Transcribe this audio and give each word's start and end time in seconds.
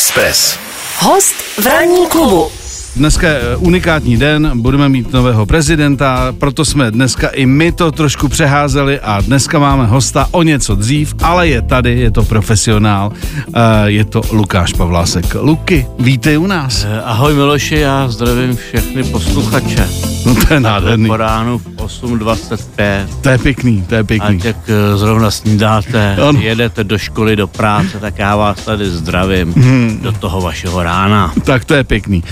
Express. 0.00 0.58
Host 0.98 1.34
v 1.58 1.66
ranní 1.66 2.06
klubu. 2.06 2.52
Dneska 3.00 3.28
je 3.28 3.40
eh, 3.40 3.56
unikátní 3.56 4.16
den, 4.16 4.50
budeme 4.54 4.88
mít 4.88 5.12
nového 5.12 5.46
prezidenta, 5.46 6.34
proto 6.38 6.64
jsme 6.64 6.90
dneska 6.90 7.28
i 7.28 7.46
my 7.46 7.72
to 7.72 7.92
trošku 7.92 8.28
přeházeli 8.28 9.00
a 9.00 9.20
dneska 9.20 9.58
máme 9.58 9.86
hosta 9.86 10.28
o 10.30 10.42
něco 10.42 10.74
dřív, 10.74 11.14
ale 11.22 11.48
je 11.48 11.62
tady, 11.62 11.98
je 12.00 12.10
to 12.10 12.22
profesionál, 12.22 13.12
eh, 13.54 13.60
je 13.84 14.04
to 14.04 14.22
Lukáš 14.32 14.72
Pavlásek. 14.72 15.34
Luky, 15.40 15.86
vítej 15.98 16.38
u 16.38 16.46
nás. 16.46 16.84
Eh, 16.88 17.02
Ahoj 17.02 17.34
Miloši, 17.34 17.76
já 17.76 18.08
zdravím 18.08 18.56
všechny 18.56 19.04
posluchače. 19.04 19.88
No 20.26 20.34
to 20.34 20.54
je 20.54 20.60
nádherný. 20.60 21.08
Po 21.08 21.16
ránu 21.16 21.58
v 21.58 21.66
8.25. 21.76 23.06
To 23.20 23.28
je 23.28 23.38
pěkný, 23.38 23.82
to 23.88 23.94
je 23.94 24.00
A 24.00 24.04
pěkný. 24.04 24.40
jak 24.44 24.56
eh, 24.68 24.96
zrovna 24.96 25.30
snídáte, 25.30 26.16
Ano. 26.28 26.40
jedete 26.40 26.84
do 26.84 26.98
školy, 26.98 27.36
do 27.36 27.46
práce, 27.46 27.98
tak 28.00 28.18
já 28.18 28.36
vás 28.36 28.64
tady 28.64 28.90
zdravím 28.90 29.52
Hmm. 29.52 29.98
do 30.02 30.12
toho 30.12 30.40
vašeho 30.40 30.82
rána. 30.82 31.32
Tak 31.44 31.64
to 31.64 31.74
je 31.74 31.84
pěkný. 31.84 32.24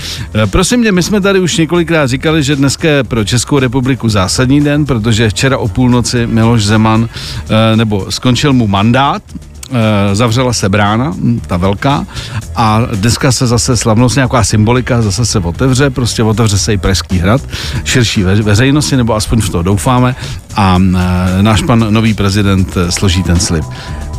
Prosím 0.59 0.79
mě, 0.79 0.91
my 0.91 1.03
jsme 1.03 1.21
tady 1.21 1.39
už 1.39 1.57
několikrát 1.57 2.07
říkali, 2.07 2.43
že 2.43 2.55
dneska 2.55 2.87
je 2.89 3.03
pro 3.03 3.25
Českou 3.25 3.59
republiku 3.59 4.09
zásadní 4.09 4.61
den, 4.61 4.85
protože 4.85 5.29
včera 5.29 5.57
o 5.57 5.67
půlnoci 5.67 6.27
Miloš 6.27 6.65
Zeman, 6.65 7.09
eh, 7.49 7.75
nebo 7.75 8.11
skončil 8.11 8.53
mu 8.53 8.67
mandát, 8.67 9.21
eh, 9.71 10.15
zavřela 10.15 10.53
se 10.53 10.69
brána, 10.69 11.13
hm, 11.15 11.39
ta 11.47 11.57
velká, 11.57 12.05
a 12.55 12.81
dneska 12.95 13.31
se 13.31 13.47
zase 13.47 13.77
slavnost, 13.77 14.15
nějaká 14.15 14.43
symbolika, 14.43 15.01
zase 15.01 15.25
se 15.25 15.39
otevře, 15.39 15.89
prostě 15.89 16.23
otevře 16.23 16.57
se 16.57 16.73
i 16.73 16.77
Pražský 16.77 17.17
hrad, 17.17 17.41
širší 17.83 18.23
ve, 18.23 18.35
veřejnosti, 18.35 18.97
nebo 18.97 19.15
aspoň 19.15 19.41
v 19.41 19.49
to 19.49 19.61
doufáme, 19.61 20.15
a 20.55 20.77
eh, 20.79 21.43
náš 21.43 21.61
pan 21.61 21.85
nový 21.89 22.13
prezident 22.13 22.77
složí 22.89 23.23
ten 23.23 23.39
slib. 23.39 23.65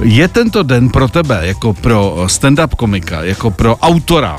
Je 0.02 0.28
tento 0.28 0.62
den 0.62 0.88
pro 0.88 1.08
tebe, 1.08 1.40
jako 1.42 1.74
pro 1.74 2.24
stand-up 2.26 2.76
komika, 2.76 3.22
jako 3.22 3.50
pro 3.50 3.76
autora, 3.76 4.36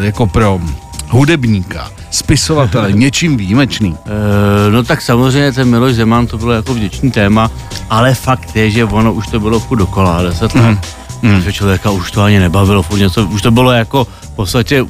jako 0.00 0.26
pro 0.26 0.60
hudebníka, 1.10 1.90
spisovatele, 2.10 2.92
něčím 3.04 3.36
výjimečný? 3.36 3.96
E, 4.06 4.70
no 4.70 4.82
tak 4.82 5.02
samozřejmě 5.02 5.52
ten 5.52 5.68
Miloš 5.68 5.94
Zeman 5.94 6.26
to 6.26 6.38
bylo 6.38 6.52
jako 6.52 6.74
vděčný 6.74 7.10
téma, 7.10 7.50
ale 7.90 8.14
fakt 8.14 8.56
je, 8.56 8.70
že 8.70 8.84
ono 8.84 9.12
už 9.12 9.26
to 9.26 9.40
bylo 9.40 9.60
furt 9.60 9.78
dokola, 9.78 10.22
deset 10.22 10.54
let. 10.54 10.78
Mm. 11.22 11.42
Že 11.42 11.52
člověka 11.52 11.90
už 11.90 12.10
to 12.10 12.22
ani 12.22 12.38
nebavilo, 12.38 12.82
furt 12.82 12.98
něco, 12.98 13.26
už 13.26 13.42
to 13.42 13.50
bylo 13.50 13.70
jako 13.70 14.04
v 14.04 14.30
podstatě 14.30 14.86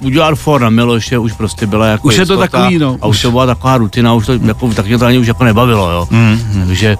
udělat 0.00 0.34
for 0.34 0.60
na 0.60 0.70
Miloše 0.70 1.18
už 1.18 1.32
prostě 1.32 1.66
byla 1.66 1.86
jako 1.86 2.08
Už 2.08 2.16
je 2.16 2.26
to 2.26 2.36
takový, 2.36 2.78
no. 2.78 2.98
A 3.00 3.06
už 3.06 3.22
to 3.22 3.30
byla 3.30 3.46
taková 3.46 3.78
rutina, 3.78 4.14
už 4.14 4.26
to 4.26 4.32
jako, 4.32 4.68
tak 4.68 4.86
mě 4.86 4.98
to 4.98 5.06
ani 5.06 5.18
už 5.18 5.26
jako 5.26 5.44
nebavilo, 5.44 5.90
jo. 5.90 6.08
Mm. 6.10 6.64
Takže, 6.66 6.96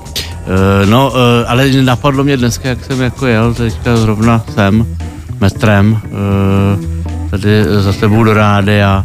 e, 0.83 0.87
no, 0.87 1.13
e, 1.43 1.47
ale 1.47 1.71
napadlo 1.71 2.25
mě 2.25 2.37
dneska, 2.37 2.69
jak 2.69 2.85
jsem 2.85 3.01
jako 3.01 3.27
jel, 3.27 3.55
teďka 3.55 3.97
zrovna 3.97 4.43
sem, 4.55 4.87
metrem, 5.41 6.01
e, 6.05 7.00
tady 7.31 7.65
za 7.81 7.93
tebou 7.93 8.25
do 8.25 8.35
rádia, 8.35 9.05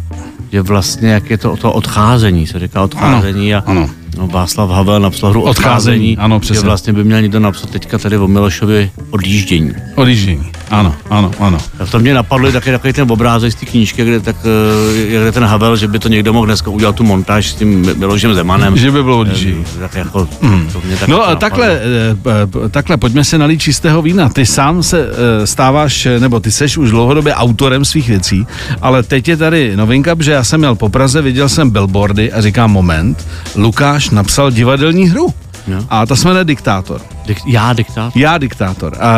že 0.52 0.62
vlastně, 0.62 1.10
jak 1.10 1.30
je 1.30 1.38
to 1.38 1.56
to 1.56 1.72
odcházení, 1.72 2.46
se 2.46 2.58
říká 2.58 2.82
odcházení 2.82 3.54
a 3.54 3.62
ano. 3.66 3.90
No, 4.16 4.26
Václav 4.26 4.70
Havel 4.70 5.00
napsal 5.00 5.30
hru 5.30 5.42
Odcházení, 5.42 5.70
odcházení, 5.70 6.16
ano, 6.16 6.40
přesně. 6.40 6.60
že 6.60 6.66
vlastně 6.66 6.92
by 6.92 7.04
měl 7.04 7.22
někdo 7.22 7.40
napsat 7.40 7.70
teďka 7.70 7.98
tady 7.98 8.18
o 8.18 8.28
Milošovi 8.28 8.90
odjíždění. 9.10 9.72
Odjíždění. 9.94 10.52
Ano, 10.70 10.94
ano, 11.10 11.30
ano. 11.38 11.58
Tak 11.78 11.90
to 11.90 11.98
mě 11.98 12.14
napadlo 12.14 12.52
taky 12.52 12.70
takový 12.70 12.92
ten 12.92 13.12
obrázek 13.12 13.52
z 13.52 13.54
té 13.54 13.66
knížky, 13.66 14.04
kde, 14.04 14.20
tak, 14.20 14.36
eh, 14.44 15.06
kde 15.08 15.32
ten 15.32 15.44
Havel, 15.44 15.76
že 15.76 15.88
by 15.88 15.98
to 15.98 16.08
někdo 16.08 16.32
mohl 16.32 16.46
dneska 16.46 16.70
udělat 16.70 16.94
tu 16.96 17.04
montáž 17.04 17.46
s 17.50 17.54
tím 17.54 17.86
Milošem 17.98 18.34
Zemanem. 18.34 18.76
Že 18.76 18.90
by 18.90 19.02
bylo 19.02 19.18
odjíždění. 19.18 19.64
Eh, 19.76 19.80
Tak 19.80 19.94
jako, 19.94 20.28
to 20.72 20.80
mě 20.84 20.96
tak 20.96 21.08
No 21.08 21.28
a 21.28 21.34
takhle, 21.36 21.80
eh, 21.80 22.68
takhle, 22.70 22.96
pojďme 22.96 23.24
se 23.24 23.38
nalít 23.38 23.60
čistého 23.62 24.02
vína. 24.02 24.28
Ty 24.28 24.46
sám 24.46 24.82
se 24.82 25.08
stáváš, 25.44 26.08
nebo 26.18 26.40
ty 26.40 26.50
seš 26.52 26.76
už 26.78 26.90
dlouhodobě 26.90 27.34
autorem 27.34 27.84
svých 27.84 28.08
věcí, 28.08 28.46
ale 28.82 29.02
teď 29.02 29.28
je 29.28 29.36
tady 29.36 29.76
novinka, 29.76 30.16
že 30.20 30.32
já 30.32 30.44
jsem 30.44 30.62
jel 30.62 30.74
po 30.74 30.88
Praze, 30.88 31.22
viděl 31.22 31.48
jsem 31.48 31.70
billboardy 31.70 32.32
a 32.32 32.40
říkám, 32.40 32.72
moment, 32.72 33.26
Lukáš 33.56 34.05
napsal 34.10 34.50
divadelní 34.50 35.08
hru. 35.08 35.34
Jo. 35.68 35.78
A 35.90 36.06
ta 36.06 36.16
se 36.16 36.28
jmenuje 36.28 36.44
Diktátor. 36.44 37.00
Dik, 37.26 37.38
já 37.46 37.72
diktát? 37.72 38.16
Já 38.16 38.38
diktátor. 38.38 38.96
A 39.00 39.16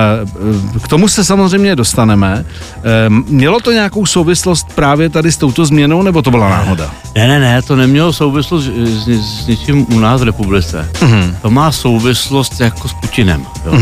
eh, 0.76 0.78
k 0.80 0.88
tomu 0.88 1.08
se 1.08 1.24
samozřejmě 1.24 1.76
dostaneme. 1.76 2.44
Eh, 2.76 2.82
Mělo 3.08 3.60
to 3.60 3.72
nějakou 3.72 4.06
souvislost 4.06 4.66
právě 4.74 5.08
tady 5.08 5.32
s 5.32 5.36
touto 5.36 5.66
změnou, 5.66 6.02
nebo 6.02 6.22
to 6.22 6.30
byla 6.30 6.48
náhoda? 6.48 6.90
Ne, 7.14 7.28
ne, 7.28 7.40
ne, 7.40 7.62
to 7.62 7.76
nemělo 7.76 8.12
souvislost 8.12 8.64
s, 8.64 8.68
s, 8.68 9.42
s 9.42 9.46
něčím 9.46 9.86
u 9.94 9.98
nás 9.98 10.20
v 10.20 10.24
republice. 10.24 10.88
Mhm. 11.02 11.36
To 11.42 11.50
má 11.50 11.72
souvislost 11.72 12.60
jako 12.60 12.88
s 12.88 12.92
Putinem. 12.92 13.46
Jo? 13.66 13.72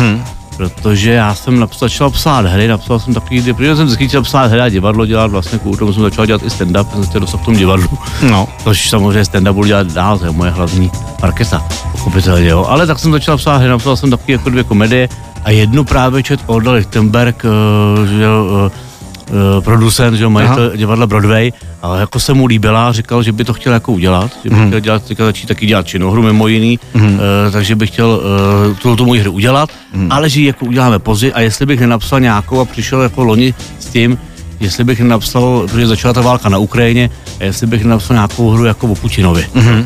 Protože 0.57 1.13
já 1.13 1.35
jsem 1.35 1.61
napsal, 1.61 1.89
začal 1.89 2.11
psát 2.11 2.47
hry, 2.47 2.69
napsal 2.69 3.01
jsem 3.01 3.15
takový, 3.15 3.53
protože 3.53 3.77
jsem 3.77 3.87
vždycky 3.87 4.09
chtěl 4.09 4.23
psát 4.23 4.51
hry 4.51 4.61
a 4.61 4.69
divadlo 4.69 5.07
dělat, 5.07 5.31
vlastně 5.31 5.59
kvůli 5.59 5.79
tomu 5.79 5.93
jsem 5.93 6.03
začal 6.03 6.27
dělat 6.27 6.43
i 6.43 6.49
stand-up, 6.49 6.91
jsem 6.91 7.05
se 7.05 7.09
chtěl 7.11 7.21
dostat 7.21 7.41
v 7.41 7.45
tom 7.45 7.57
divadlu. 7.57 7.89
No. 8.31 8.49
Což 8.65 8.91
samozřejmě 8.91 9.23
stand-up 9.23 9.53
budu 9.53 9.67
dělat 9.67 9.93
dál, 9.93 10.19
to 10.19 10.25
je 10.25 10.31
moje 10.31 10.51
hlavní 10.51 10.91
parketa, 11.21 11.65
pochopitelně, 11.93 12.49
jo. 12.49 12.67
Ale 12.69 12.87
tak 12.87 12.99
jsem 12.99 13.13
začal 13.13 13.37
psát 13.37 13.57
hry, 13.57 13.69
napsal 13.69 13.97
jsem 13.97 14.11
taky 14.11 14.33
jako 14.33 14.51
dvě 14.51 14.65
komedie 14.65 15.09
a 15.45 15.51
jednu 15.51 15.85
právě 15.85 16.23
čet 16.23 16.41
Olda 16.47 16.73
Lichtenberg, 16.73 17.45
eh, 17.45 18.07
že 18.07 18.27
eh, 19.29 19.61
producent, 19.61 20.17
že 20.17 20.25
jo, 20.25 20.31
majitel 20.31 20.73
divadla 20.77 21.07
Broadway, 21.07 21.53
a 21.83 21.97
jako 21.97 22.21
se 22.21 22.35
mu 22.35 22.47
líbila, 22.47 22.93
říkal, 22.93 23.23
že 23.23 23.33
by 23.33 23.45
to 23.45 23.55
chtěl 23.55 23.73
jako 23.73 23.93
udělat, 23.93 24.31
že 24.45 24.51
by 24.51 24.57
chtěl 24.67 24.81
dělat, 24.81 25.03
teďka 25.05 25.25
začít 25.25 25.47
taky 25.47 25.67
dělat 25.67 25.87
činohru 25.87 26.23
mimo 26.23 26.49
jiný, 26.49 26.79
eh, 26.97 27.51
takže 27.51 27.75
bych 27.77 27.91
chtěl 27.91 28.21
eh, 28.71 28.75
tuto 28.75 29.05
moji 29.05 29.21
hru 29.21 29.33
udělat, 29.33 29.71
ale 30.11 30.29
že 30.31 30.41
ji 30.41 30.47
jako 30.47 30.67
uděláme 30.67 30.99
později 30.99 31.33
a 31.33 31.41
jestli 31.41 31.67
bych 31.67 31.81
nenapsal 31.81 32.21
nějakou 32.21 32.61
a 32.61 32.65
přišel 32.65 33.03
jako 33.03 33.25
loni 33.25 33.55
s 33.79 33.87
tím, 33.87 34.19
jestli 34.61 34.85
bych 34.85 35.01
nenapsal, 35.01 35.63
protože 35.71 35.87
začala 35.87 36.15
ta 36.15 36.21
válka 36.21 36.49
na 36.49 36.59
Ukrajině, 36.59 37.11
a 37.41 37.45
jestli 37.45 37.67
bych 37.67 37.85
nenapsal 37.85 38.15
nějakou 38.15 38.51
hru 38.51 38.65
jako 38.65 38.87
o 38.87 38.95
Putinovi. 38.95 39.47
Mm-hmm. 39.55 39.85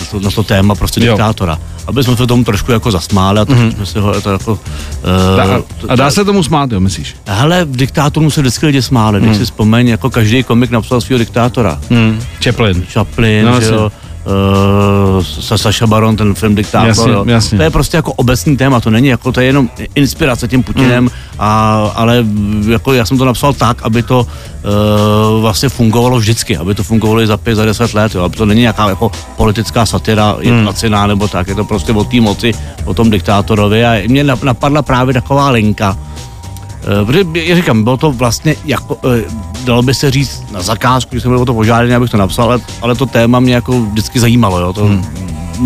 Na, 0.00 0.06
to, 0.10 0.20
na 0.20 0.30
to 0.30 0.42
téma 0.42 0.74
prostě 0.74 1.00
Jo. 1.04 1.12
diktátora. 1.12 1.58
Aby 1.86 2.04
jsme 2.04 2.16
se 2.16 2.26
tomu 2.26 2.44
trošku 2.44 2.72
jako 2.72 2.90
zasmáli 2.90 3.40
a 3.40 3.44
to 3.44 3.52
mm-hmm. 3.52 3.74
jsme 3.74 3.86
si 3.86 3.98
ho 3.98 4.20
to 4.20 4.30
jako... 4.30 4.52
Uh, 4.52 5.88
a 5.88 5.96
dá 5.96 6.10
se 6.10 6.24
tomu 6.24 6.42
smát, 6.42 6.72
jo, 6.72 6.80
myslíš? 6.80 7.16
Hele, 7.26 7.64
v 7.64 7.76
diktátorům 7.76 8.30
se 8.30 8.40
vždycky 8.40 8.66
lidi 8.66 8.82
smáli, 8.82 9.20
když 9.20 9.36
si 9.36 9.44
vzpomeň, 9.44 9.88
jako 9.88 10.10
každý 10.10 10.42
komik 10.42 10.70
napsal 10.70 11.00
svého 11.00 11.18
diktátora. 11.18 11.80
Hmm. 11.90 12.20
Chaplin. 12.44 12.84
Chaplin, 12.92 13.46
No, 13.46 13.60
že 13.60 13.66
jo, 13.66 13.92
uh, 14.26 15.24
Sa- 15.24 15.58
Saša 15.58 15.86
Baron, 15.86 16.16
ten 16.16 16.34
film 16.34 16.54
Diktátor, 16.54 16.88
Jasně, 16.88 17.12
jo. 17.12 17.24
jasně. 17.28 17.58
To 17.58 17.64
je 17.64 17.70
prostě 17.70 17.96
jako 17.96 18.12
obecný 18.12 18.56
téma, 18.56 18.80
to 18.80 18.90
není 18.90 19.08
jako, 19.08 19.32
to 19.32 19.40
je 19.40 19.46
jenom 19.46 19.68
inspirace 19.94 20.48
tím 20.48 20.62
Putinem, 20.62 21.04
Hmm. 21.04 21.08
a, 21.38 21.74
ale 21.94 22.24
jako 22.70 22.92
já 22.92 23.06
jsem 23.06 23.18
to 23.18 23.24
napsal 23.24 23.52
tak, 23.52 23.82
aby 23.82 24.02
to 24.02 24.20
uh, 24.20 25.40
vlastně 25.40 25.68
fungovalo 25.68 26.18
vždycky, 26.18 26.56
aby 26.56 26.74
to 26.74 26.82
fungovalo 26.84 27.20
i 27.20 27.26
za 27.26 27.36
pět, 27.36 27.54
za 27.54 27.64
deset 27.64 27.94
let, 27.94 28.14
jo. 28.14 28.22
aby 28.22 28.36
to 28.36 28.46
není 28.46 28.60
nějaká 28.60 28.88
jako 28.88 29.10
politická 29.36 29.86
satira, 29.86 30.36
placená 30.62 31.06
nebo 31.06 31.28
tak, 31.28 31.48
je 31.48 31.54
to 31.54 31.64
prostě 31.64 31.92
o 31.92 32.04
té 32.04 32.20
moci, 32.20 32.52
o 32.84 32.94
tom 32.94 33.10
diktátorovi 33.10 33.84
a 33.84 34.02
mě 34.08 34.24
nap- 34.24 34.44
napadla 34.44 34.82
právě 34.82 35.14
taková 35.14 35.50
linka, 35.50 35.98
Eh, 37.02 37.04
Protože, 37.04 37.24
já 37.34 37.56
říkám, 37.56 37.84
bylo 37.84 37.96
to 37.96 38.12
vlastně, 38.12 38.56
jako, 38.64 38.98
dalo 39.64 39.82
by 39.82 39.94
se 39.94 40.10
říct 40.10 40.42
na 40.52 40.62
zakázku, 40.62 41.10
když 41.10 41.22
jsem 41.22 41.32
byl 41.32 41.40
o 41.40 41.44
to 41.44 41.54
požádaný, 41.54 41.94
abych 41.94 42.10
to 42.10 42.16
napsal, 42.16 42.44
ale, 42.44 42.60
ale 42.82 42.94
to 42.94 43.06
téma 43.06 43.40
mě 43.40 43.54
jako 43.54 43.80
vždycky 43.80 44.20
zajímalo, 44.20 44.60
jo, 44.60 44.72
to 44.72 44.84
hmm. 44.84 45.04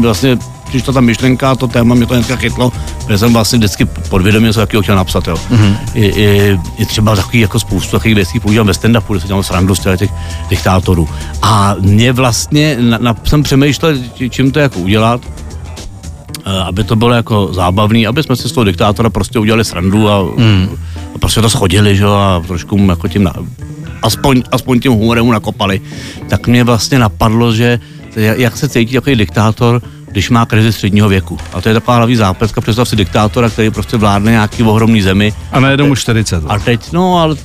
vlastně, 0.03 0.39
když 0.71 0.83
to 0.83 0.93
ta 0.93 1.01
myšlenka, 1.01 1.55
to 1.55 1.69
téma 1.69 1.95
mě 1.95 2.07
to 2.07 2.15
hnedka 2.15 2.37
chytlo, 2.37 2.73
protože 3.05 3.19
jsem 3.19 3.33
vlastně 3.33 3.59
vždycky 3.59 3.85
podvědomě 3.85 4.53
se 4.53 4.61
taky 4.61 4.83
chtěl 4.83 4.97
napsat, 4.97 5.29
jo. 5.29 5.37
Hmm. 5.51 5.77
I, 5.95 6.07
i, 6.07 6.59
I, 6.77 6.87
třeba 6.87 7.17
takový 7.17 7.41
jako 7.41 7.61
spoustu 7.61 7.91
takových 7.91 8.15
věcí 8.15 8.41
používám 8.41 8.67
ve 8.67 8.73
stand-upu, 8.73 9.13
kde 9.13 9.21
se 9.21 9.27
dělám 9.27 9.43
srandu 9.43 9.75
z 9.75 9.97
těch 9.97 10.11
diktátorů. 10.49 11.09
A 11.43 11.77
mě 11.81 12.13
vlastně, 12.13 12.77
na, 12.81 12.99
na, 12.99 13.17
jsem 13.25 13.43
přemýšlel, 13.43 13.95
čím 14.31 14.53
to 14.53 14.59
jako 14.59 14.79
udělat, 14.79 15.21
eh, 16.47 16.63
aby 16.63 16.85
to 16.85 16.97
bylo 16.97 17.13
jako 17.13 17.49
zábavný, 17.53 18.07
aby 18.07 18.23
jsme 18.23 18.37
si 18.37 18.49
z 18.49 18.53
toho 18.53 18.65
diktátora 18.65 19.11
prostě 19.11 19.39
udělali 19.39 19.65
srandu 19.65 20.11
a, 20.11 20.23
mm. 20.23 20.69
a 21.15 21.19
prostě 21.19 21.41
to 21.41 21.51
schodili, 21.51 21.97
že 21.97 22.05
jo, 22.05 22.13
a 22.13 22.43
trošku 22.47 22.79
mu 22.79 22.91
jako 22.91 23.09
tím, 23.09 23.25
na, 23.25 23.33
aspoň, 24.03 24.43
aspoň 24.53 24.81
tím 24.81 24.93
humorem 24.93 25.25
mu 25.25 25.33
nakopali, 25.33 25.81
tak 26.29 26.47
mě 26.47 26.65
vlastně 26.65 26.99
napadlo, 26.99 27.53
že 27.53 27.81
jak 28.17 28.56
se 28.56 28.69
cítí 28.69 28.95
takový 28.95 29.17
diktátor, 29.17 29.83
když 30.10 30.31
má 30.31 30.46
krizi 30.46 30.72
středního 30.72 31.08
věku. 31.08 31.38
A 31.52 31.60
to 31.60 31.69
je 31.69 31.75
taková 31.75 31.96
hlavní 31.96 32.16
zápletka, 32.16 32.60
představ 32.60 32.88
si 32.88 32.96
diktátora, 32.96 33.50
který 33.50 33.70
prostě 33.70 33.96
vládne 33.96 34.31
nějaký 34.31 34.62
ohromný 34.62 35.02
zemi 35.02 35.32
A 35.52 35.60
najednou 35.60 35.87
už 35.87 36.00
40. 36.00 36.43
a 36.49 36.58
teď, 36.58 36.93
no, 36.93 37.19
ale 37.19 37.37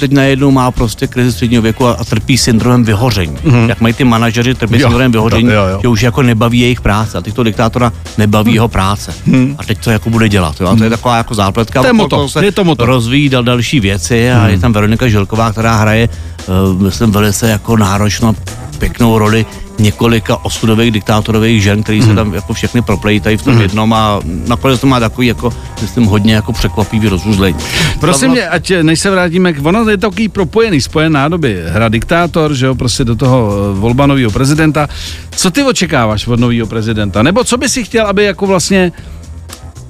teď 0.00 0.12
najednou 0.12 0.50
má 0.50 0.70
prostě 0.70 1.06
krizi 1.06 1.32
středního 1.32 1.62
věku 1.62 1.86
a, 1.86 1.92
a 1.92 2.04
trpí 2.04 2.38
syndromem 2.38 2.84
vyhoření. 2.84 3.36
Mm-hmm. 3.36 3.68
Jak 3.68 3.80
mají 3.80 3.94
ty 3.94 4.04
manažeři 4.04 4.54
trpí 4.54 4.74
Jo, 4.74 4.80
syndromem 4.80 5.12
vyhoření, 5.12 5.48
jo, 5.48 5.66
jo. 5.70 5.78
že 5.82 5.88
už 5.88 6.02
jako 6.02 6.22
nebaví 6.22 6.60
jejich 6.60 6.80
práce. 6.80 7.18
A 7.18 7.20
teď 7.20 7.34
to 7.34 7.42
diktátora 7.42 7.92
nebaví 8.18 8.54
jeho 8.54 8.68
práce. 8.68 9.14
A 9.58 9.64
teď 9.64 9.84
to 9.84 9.90
jako 9.90 10.10
bude 10.10 10.28
dělat. 10.28 10.60
Jo? 10.60 10.68
A 10.68 10.76
to 10.76 10.84
je 10.84 10.90
taková 10.90 11.16
jako 11.16 11.34
zápletka. 11.34 11.80
To 11.80 11.86
je 11.86 11.92
moto, 11.92 12.28
se 12.28 12.44
je 12.44 12.52
to 12.52 12.64
moto. 12.64 12.86
Rozvíjí 12.86 13.28
dal 13.28 13.42
další 13.42 13.80
věci 13.80 14.32
a 14.32 14.48
je 14.48 14.58
tam 14.58 14.72
Veronika 14.72 15.08
Žilková, 15.08 15.52
která 15.52 15.76
hraje, 15.76 16.08
uh, 16.46 16.82
myslím, 16.82 17.10
velice 17.10 17.50
jako 17.50 17.76
náročnou 17.76 18.34
pěknou 18.78 19.18
roli 19.18 19.46
několika 19.78 20.44
osudových 20.44 20.90
diktátorových 20.90 21.62
žen, 21.62 21.82
který 21.82 22.02
se 22.02 22.14
tam 22.14 22.34
jako 22.34 22.52
všechny 22.52 22.82
proplejtají 22.82 23.36
v 23.36 23.42
tom 23.42 23.60
jednom 23.60 23.92
a 23.92 24.20
nakonec 24.24 24.80
to 24.80 24.86
má 24.86 25.00
takový 25.00 25.26
jako, 25.26 25.52
myslím, 25.82 26.04
hodně 26.04 26.34
jako 26.34 26.52
překvapivý 26.52 27.08
rozuzlení. 27.08 27.58
Prosím 28.00 28.30
mě, 28.30 28.48
ať 28.48 28.72
než 28.82 29.00
se 29.00 29.10
vrátíme 29.10 29.52
k 29.52 29.66
ono, 29.66 29.90
je 29.90 29.96
to 29.96 30.10
takový 30.10 30.28
propojený, 30.28 30.80
spojen 30.80 31.12
nádoby. 31.12 31.62
Hra 31.68 31.88
diktátor, 31.88 32.54
že 32.54 32.66
jo, 32.66 32.74
prostě 32.74 33.04
do 33.04 33.16
toho 33.16 33.50
eh, 33.52 33.80
volba 33.80 34.06
nového 34.06 34.30
prezidenta. 34.30 34.88
Co 35.36 35.50
ty 35.50 35.62
očekáváš 35.62 36.26
od 36.26 36.40
nového 36.40 36.66
prezidenta? 36.66 37.22
Nebo 37.22 37.44
co 37.44 37.56
by 37.56 37.68
si 37.68 37.84
chtěl, 37.84 38.06
aby 38.06 38.24
jako 38.24 38.46
vlastně, 38.46 38.92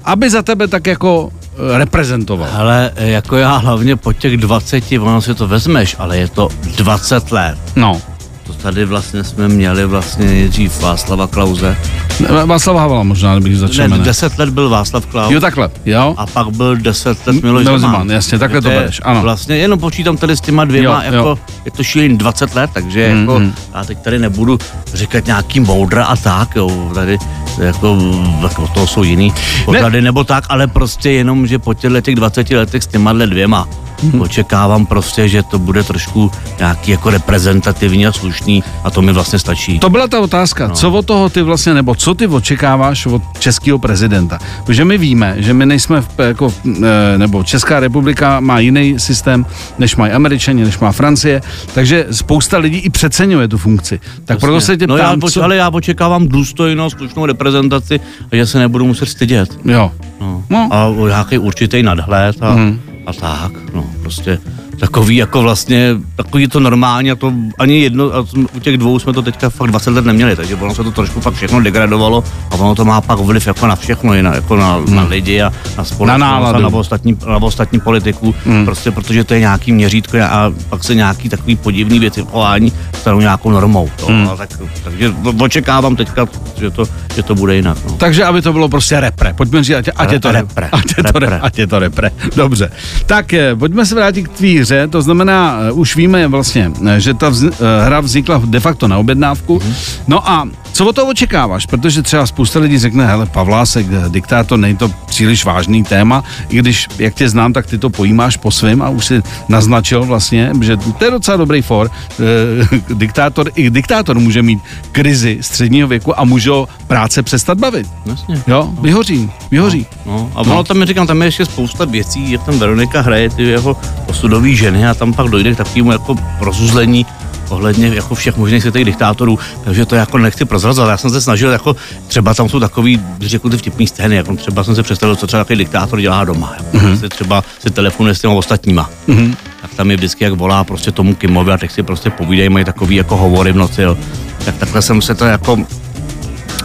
aby 0.03 0.29
za 0.29 0.41
tebe 0.41 0.67
tak 0.67 0.87
jako 0.87 1.31
eh, 1.73 1.77
reprezentoval? 1.77 2.49
Ale 2.53 2.91
eh, 2.95 3.09
jako 3.09 3.37
já 3.37 3.57
hlavně 3.57 3.95
po 3.95 4.13
těch 4.13 4.37
20, 4.37 4.83
ono 4.91 5.21
si 5.21 5.35
to 5.35 5.47
vezmeš, 5.47 5.95
ale 5.99 6.17
je 6.17 6.27
to 6.27 6.49
20 6.77 7.31
let. 7.31 7.57
No. 7.75 8.01
To 8.47 8.53
tady 8.53 8.85
vlastně 8.85 9.23
jsme 9.23 9.47
měli 9.47 9.85
vlastně 9.85 10.25
nejdřív 10.25 10.81
Václava 10.81 11.27
Klauze. 11.27 11.77
Ne, 12.19 12.45
Václava 12.45 12.81
Havla 12.81 13.03
možná, 13.03 13.35
kdybych 13.35 13.57
začal 13.57 13.87
Ne, 13.87 13.97
ne, 13.97 14.03
10 14.03 14.39
let 14.39 14.49
byl 14.49 14.69
Václav 14.69 15.05
Klaus. 15.05 15.31
Jo, 15.33 15.39
takhle, 15.39 15.69
jo. 15.85 16.13
A 16.17 16.25
pak 16.25 16.49
byl 16.49 16.75
10 16.75 17.27
let 17.27 17.43
Miloš 17.43 17.63
Zeman. 17.63 17.79
Zeman, 17.79 18.09
jasně, 18.09 18.39
takhle 18.39 18.61
to 18.61 18.69
bereš, 18.69 19.01
ano. 19.03 19.21
Vlastně 19.21 19.57
jenom 19.57 19.79
počítám 19.79 20.17
tady 20.17 20.37
s 20.37 20.41
těma 20.41 20.65
dvěma, 20.65 21.03
Jo, 21.03 21.11
jo, 21.11 21.13
jo. 21.13 21.17
jako, 21.17 21.39
je 21.65 21.71
to 21.71 21.83
šílený 21.83 22.17
20 22.17 22.55
let, 22.55 22.69
takže 22.73 23.13
Mm, 23.13 23.19
jako, 23.19 23.39
mm. 23.39 23.53
já 23.75 23.83
teď 23.83 23.97
tady 23.97 24.19
nebudu 24.19 24.59
říkat 24.93 25.25
nějaký 25.25 25.59
moudra 25.59 26.05
a 26.05 26.15
tak, 26.15 26.55
jo, 26.55 26.91
tady 26.93 27.17
jako, 27.61 27.97
jako 28.41 28.67
to 28.67 28.87
jsou 28.87 29.03
jiný 29.03 29.33
pořady 29.65 30.01
nebo 30.01 30.23
tak, 30.23 30.43
ale 30.49 30.67
prostě 30.67 31.11
jenom, 31.11 31.47
že 31.47 31.59
po 31.59 31.73
těchto 31.73 32.01
těch 32.01 32.15
20 32.15 32.49
letech 32.49 32.83
s 32.83 32.87
těma 32.87 33.13
dvěma 33.13 33.67
Mhm. 34.03 34.21
očekávám 34.21 34.85
prostě, 34.85 35.27
že 35.29 35.43
to 35.43 35.59
bude 35.59 35.83
trošku 35.83 36.31
nějaký 36.59 36.91
jako 36.91 37.09
reprezentativní 37.09 38.07
a 38.07 38.11
slušný 38.11 38.63
a 38.83 38.91
to 38.91 39.01
mi 39.01 39.13
vlastně 39.13 39.39
stačí. 39.39 39.79
To 39.79 39.89
byla 39.89 40.07
ta 40.07 40.19
otázka, 40.19 40.67
no. 40.67 40.75
co 40.75 40.91
od 40.91 41.05
toho 41.05 41.29
ty 41.29 41.41
vlastně, 41.41 41.73
nebo 41.73 41.95
co 41.95 42.13
ty 42.13 42.27
očekáváš 42.27 43.05
od 43.05 43.21
českého 43.39 43.79
prezidenta? 43.79 44.39
Protože 44.65 44.85
my 44.85 44.97
víme, 44.97 45.35
že 45.37 45.53
my 45.53 45.65
nejsme, 45.65 46.01
v, 46.01 46.07
jako, 46.19 46.53
eh, 46.83 47.17
nebo 47.17 47.43
Česká 47.43 47.79
republika 47.79 48.39
má 48.39 48.59
jiný 48.59 48.99
systém, 48.99 49.45
než 49.79 49.95
mají 49.95 50.11
Američani, 50.13 50.63
než 50.65 50.79
má 50.79 50.91
Francie, 50.91 51.41
takže 51.73 52.05
spousta 52.11 52.57
lidí 52.57 52.77
i 52.77 52.89
přeceňuje 52.89 53.47
tu 53.47 53.57
funkci. 53.57 53.99
Tak 54.25 54.39
proto 54.39 54.61
se 54.61 54.77
tě 54.77 54.87
no 54.87 54.97
já, 54.97 55.03
ptám, 55.07 55.19
poč- 55.19 55.33
co... 55.33 55.43
ale 55.43 55.55
já 55.55 55.69
očekávám 55.69 56.27
důstojnost, 56.27 56.97
slušnou 56.97 57.25
reprezentaci 57.25 57.99
a 58.31 58.35
že 58.35 58.45
se 58.45 58.59
nebudu 58.59 58.85
muset 58.85 59.05
stydět. 59.09 59.49
Jo. 59.65 59.91
No. 60.21 60.43
No. 60.49 60.69
A 60.71 60.93
nějaký 61.07 61.37
určitý 61.37 61.83
nadhled 61.83 62.35
a, 62.41 62.53
Mhm. 62.55 62.79
A 63.07 63.13
tak, 63.13 63.51
no 63.73 63.85
prostě 64.01 64.39
takový 64.79 65.15
jako 65.15 65.41
vlastně, 65.41 65.95
takový 66.15 66.47
to 66.47 66.59
normálně 66.59 67.11
a 67.11 67.15
to 67.15 67.33
ani 67.59 67.79
jedno, 67.79 68.15
a 68.15 68.25
u 68.55 68.59
těch 68.59 68.77
dvou 68.77 68.99
jsme 68.99 69.13
to 69.13 69.21
teďka 69.21 69.49
fakt 69.49 69.67
20 69.67 69.89
let 69.89 70.05
neměli, 70.05 70.35
takže 70.35 70.55
ono 70.55 70.75
se 70.75 70.83
to 70.83 70.91
trošku 70.91 71.21
fakt 71.21 71.33
všechno 71.33 71.61
degradovalo 71.61 72.23
a 72.51 72.55
ono 72.55 72.75
to 72.75 72.85
má 72.85 73.01
pak 73.01 73.19
vliv 73.19 73.47
jako 73.47 73.67
na 73.67 73.75
všechno, 73.75 74.13
i 74.13 74.23
na, 74.23 74.35
jako 74.35 74.55
na, 74.55 74.79
na 74.89 75.03
lidi 75.03 75.41
a 75.41 75.53
na 75.77 75.83
společnost 75.83 76.19
Na 76.19 76.49
a 76.49 76.59
na 76.59 76.67
ostatní, 76.67 77.17
na 77.27 77.37
ostatní 77.37 77.79
politiku, 77.79 78.35
prostě 78.65 78.91
protože 78.91 79.23
to 79.23 79.33
je 79.33 79.39
nějaký 79.39 79.71
měřítko 79.71 80.17
a 80.17 80.53
pak 80.69 80.83
se 80.83 80.95
nějaký 80.95 81.29
takový 81.29 81.55
podivný 81.55 81.99
věci 81.99 82.21
chování 82.31 82.73
stanou 82.93 83.19
nějakou 83.19 83.51
normou. 83.51 83.89
To, 83.99 84.07
a 84.31 84.35
tak, 84.35 84.49
takže 84.83 85.13
očekávám 85.39 85.95
teďka, 85.95 86.27
že 86.59 86.71
to, 86.71 86.85
že 87.17 87.23
to 87.23 87.35
bude 87.35 87.55
jinak. 87.55 87.77
No. 87.89 87.97
Takže 87.97 88.25
aby 88.25 88.41
to 88.41 88.53
bylo 88.53 88.69
prostě 88.69 88.99
repre. 88.99 89.33
Pojďme 89.33 89.63
říct, 89.63 89.75
ať, 89.75 89.89
ať 89.95 90.11
je 90.11 90.19
to 90.19 90.31
Repre. 90.31 90.69
Ať 90.71 90.85
je 90.97 91.03
to, 91.03 91.19
re, 91.19 91.25
Repre. 91.25 91.39
ať 91.41 91.53
je 91.59 91.67
to 91.67 91.77
repre. 91.79 92.09
Dobře. 92.35 92.71
Tak 93.05 93.33
eh, 93.33 93.55
pojďme 93.55 93.85
se 93.85 93.95
vrátit 93.95 94.23
k 94.23 94.31
tvý 94.37 94.59
hře. 94.59 94.87
To 94.87 95.01
znamená, 95.01 95.57
eh, 95.67 95.71
už 95.71 95.95
víme 95.95 96.27
vlastně, 96.27 96.71
eh, 96.87 96.99
že 96.99 97.13
ta 97.13 97.29
vz, 97.29 97.43
hra 97.85 97.99
vznikla 97.99 98.41
de 98.45 98.59
facto 98.59 98.87
na 98.87 98.97
objednávku. 98.97 99.61
No 100.07 100.29
a 100.29 100.45
co 100.77 100.85
od 100.85 100.95
toho 100.95 101.07
očekáváš? 101.07 101.65
Protože 101.65 102.01
třeba 102.01 102.25
spousta 102.25 102.59
lidí 102.59 102.79
řekne, 102.79 103.07
hele, 103.07 103.25
Pavlásek, 103.25 103.87
diktátor, 104.07 104.59
není 104.59 104.77
to 104.77 104.91
příliš 105.05 105.45
vážný 105.45 105.83
téma, 105.83 106.23
i 106.49 106.57
když, 106.57 106.87
jak 106.99 107.13
tě 107.13 107.29
znám, 107.29 107.53
tak 107.53 107.65
ty 107.65 107.77
to 107.77 107.89
pojímáš 107.89 108.37
po 108.37 108.51
svém 108.51 108.81
a 108.81 108.89
už 108.89 109.05
si 109.05 109.21
naznačil 109.49 110.03
vlastně, 110.05 110.51
že 110.61 110.77
to 110.77 111.05
je 111.05 111.11
docela 111.11 111.37
dobrý 111.37 111.61
for. 111.61 111.91
Eh, 112.19 112.79
diktátor, 112.93 113.51
i 113.55 113.69
diktátor 113.69 114.19
může 114.19 114.41
mít 114.41 114.59
krizi 114.91 115.37
středního 115.41 115.87
věku 115.87 116.19
a 116.19 116.23
může 116.23 116.49
ho 116.49 116.67
práce 116.87 117.23
přestat 117.23 117.57
bavit. 117.57 117.87
Jasně. 118.05 118.41
Jo, 118.47 118.73
vyhoří, 118.81 119.31
vyhoří. 119.51 119.85
No, 120.05 120.31
a 120.35 120.41
ono 120.41 120.63
tam, 120.63 120.85
říkám, 120.85 121.07
tam 121.07 121.21
je 121.21 121.27
ještě 121.27 121.45
spousta 121.45 121.85
věcí, 121.85 122.31
jak 122.31 122.43
tam 122.43 122.59
Veronika 122.59 123.01
hraje 123.01 123.29
ty 123.29 123.43
jeho 123.43 123.77
osudový 124.07 124.55
ženy 124.55 124.87
a 124.87 124.93
tam 124.93 125.13
pak 125.13 125.27
dojde 125.27 125.53
k 125.53 125.57
takovému 125.57 125.91
jako 125.91 126.15
rozuzlení 126.39 127.05
ohledně 127.49 127.87
jako 127.87 128.15
všech 128.15 128.37
možných 128.37 128.61
světových 128.61 128.85
diktátorů, 128.85 129.39
takže 129.63 129.85
to 129.85 129.95
jako 129.95 130.17
nechci 130.17 130.45
prozrazovat. 130.45 130.89
Já 130.89 130.97
jsem 130.97 131.09
se 131.09 131.21
snažil, 131.21 131.51
jako 131.51 131.75
třeba 132.07 132.33
tam 132.33 132.49
jsou 132.49 132.59
takový, 132.59 133.01
řeknu 133.19 133.49
ty 133.49 133.57
vtipný 133.57 133.87
scény, 133.87 134.15
jako 134.15 134.35
třeba 134.35 134.63
jsem 134.63 134.75
se 134.75 134.83
představil, 134.83 135.15
co 135.15 135.27
třeba 135.27 135.43
takový 135.43 135.57
diktátor 135.57 136.01
dělá 136.01 136.25
doma. 136.25 136.53
Jako 136.57 136.77
mm-hmm. 136.77 137.09
třeba 137.09 137.43
si 137.59 137.69
telefonuje 137.69 138.15
s 138.15 138.21
těma 138.21 138.33
ostatníma. 138.33 138.89
Mm-hmm. 139.07 139.35
Tak 139.61 139.73
tam 139.73 139.91
je 139.91 139.97
vždycky, 139.97 140.23
jak 140.23 140.33
volá 140.33 140.63
prostě 140.63 140.91
tomu 140.91 141.15
Kimovi 141.15 141.51
a 141.51 141.57
tak 141.57 141.71
si 141.71 141.83
prostě 141.83 142.09
povídají, 142.09 142.49
mají 142.49 142.65
takový 142.65 142.95
jako 142.95 143.17
hovory 143.17 143.51
v 143.51 143.55
noci, 143.55 143.81
jo. 143.81 143.97
Tak 144.45 144.55
takhle 144.55 144.81
jsem 144.81 145.01
se 145.01 145.15
to 145.15 145.25
jako 145.25 145.57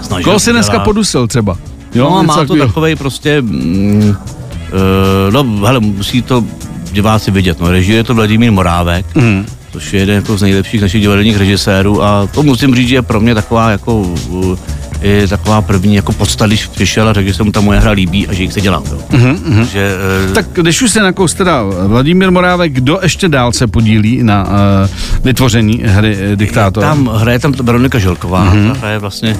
snažil. 0.02 0.24
Koho 0.24 0.40
si 0.40 0.52
dneska 0.52 0.72
udělat. 0.72 0.84
podusil 0.84 1.26
třeba? 1.26 1.56
Jo, 1.94 2.10
no, 2.10 2.22
má 2.22 2.44
to 2.44 2.56
takový 2.56 2.96
prostě, 2.96 3.42
mm, 3.42 4.16
uh, 5.30 5.32
no 5.32 5.66
hele, 5.66 5.80
musí 5.80 6.22
to 6.22 6.44
diváci 6.92 7.30
vidět, 7.30 7.60
no, 7.60 7.70
režije 7.70 8.04
to 8.04 8.14
Vladimír 8.14 8.52
Morávek, 8.52 9.16
mm. 9.16 9.46
Což 9.72 9.92
je 9.92 10.00
jeden 10.00 10.16
jako 10.16 10.38
z 10.38 10.42
nejlepších 10.42 10.80
našich 10.80 11.00
divadelních 11.00 11.36
režisérů 11.36 12.02
a 12.02 12.26
to 12.34 12.42
musím 12.42 12.74
říct, 12.74 12.88
že 12.88 12.94
je 12.94 13.02
pro 13.02 13.20
mě 13.20 13.34
taková 13.34 13.70
jako 13.70 14.00
uh, 14.00 14.58
je 15.02 15.28
taková 15.28 15.62
první 15.62 15.94
jako 15.94 16.12
podsta, 16.12 16.46
když 16.46 16.66
přišel 16.66 17.08
a 17.08 17.12
řekl, 17.12 17.28
že 17.28 17.34
se 17.34 17.42
mu 17.42 17.52
ta 17.52 17.60
moje 17.60 17.80
hra 17.80 17.90
líbí 17.90 18.28
a 18.28 18.32
že 18.32 18.42
ji 18.42 18.48
chce 18.48 18.60
dělat. 18.60 18.84
Jo. 18.92 18.98
Mm-hmm. 19.10 19.62
Že, 19.62 19.90
uh, 20.28 20.34
Tak 20.34 20.46
když 20.52 20.82
už 20.82 20.90
se 20.90 21.02
nakous 21.02 21.34
teda 21.34 21.62
Vladimír 21.86 22.30
Morávek, 22.30 22.72
kdo 22.72 22.98
ještě 23.02 23.28
dál 23.28 23.52
se 23.52 23.66
podílí 23.66 24.22
na 24.22 24.44
uh, 24.44 24.50
vytvoření 25.24 25.82
hry 25.84 26.16
eh, 26.20 26.36
Diktátor? 26.36 26.82
tam 26.84 27.06
hraje 27.06 27.38
tam 27.38 27.52
Veronika 27.52 27.98
Žilková, 27.98 28.44
mm-hmm. 28.54 28.72
ta 28.72 28.78
hraje 28.78 28.98
vlastně 28.98 29.36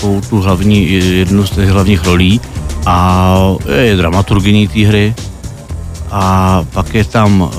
tu, 0.00 0.20
tu 0.30 0.40
hlavní, 0.40 0.92
jednu 0.92 1.46
z 1.46 1.50
těch 1.50 1.68
hlavních 1.68 2.04
rolí 2.04 2.40
a 2.86 3.36
je 3.78 3.96
dramaturgyní 3.96 4.68
té 4.68 4.80
hry 4.80 5.14
a 6.10 6.64
pak 6.72 6.94
je 6.94 7.04
tam 7.04 7.40
uh, 7.40 7.50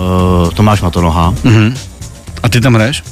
Tomáš 0.54 0.82
Matonoha, 0.82 1.34
Mhm. 1.44 1.74
A 2.44 2.50
ty 2.50 2.62
tam 2.62 2.76
hraješ? 2.76 3.04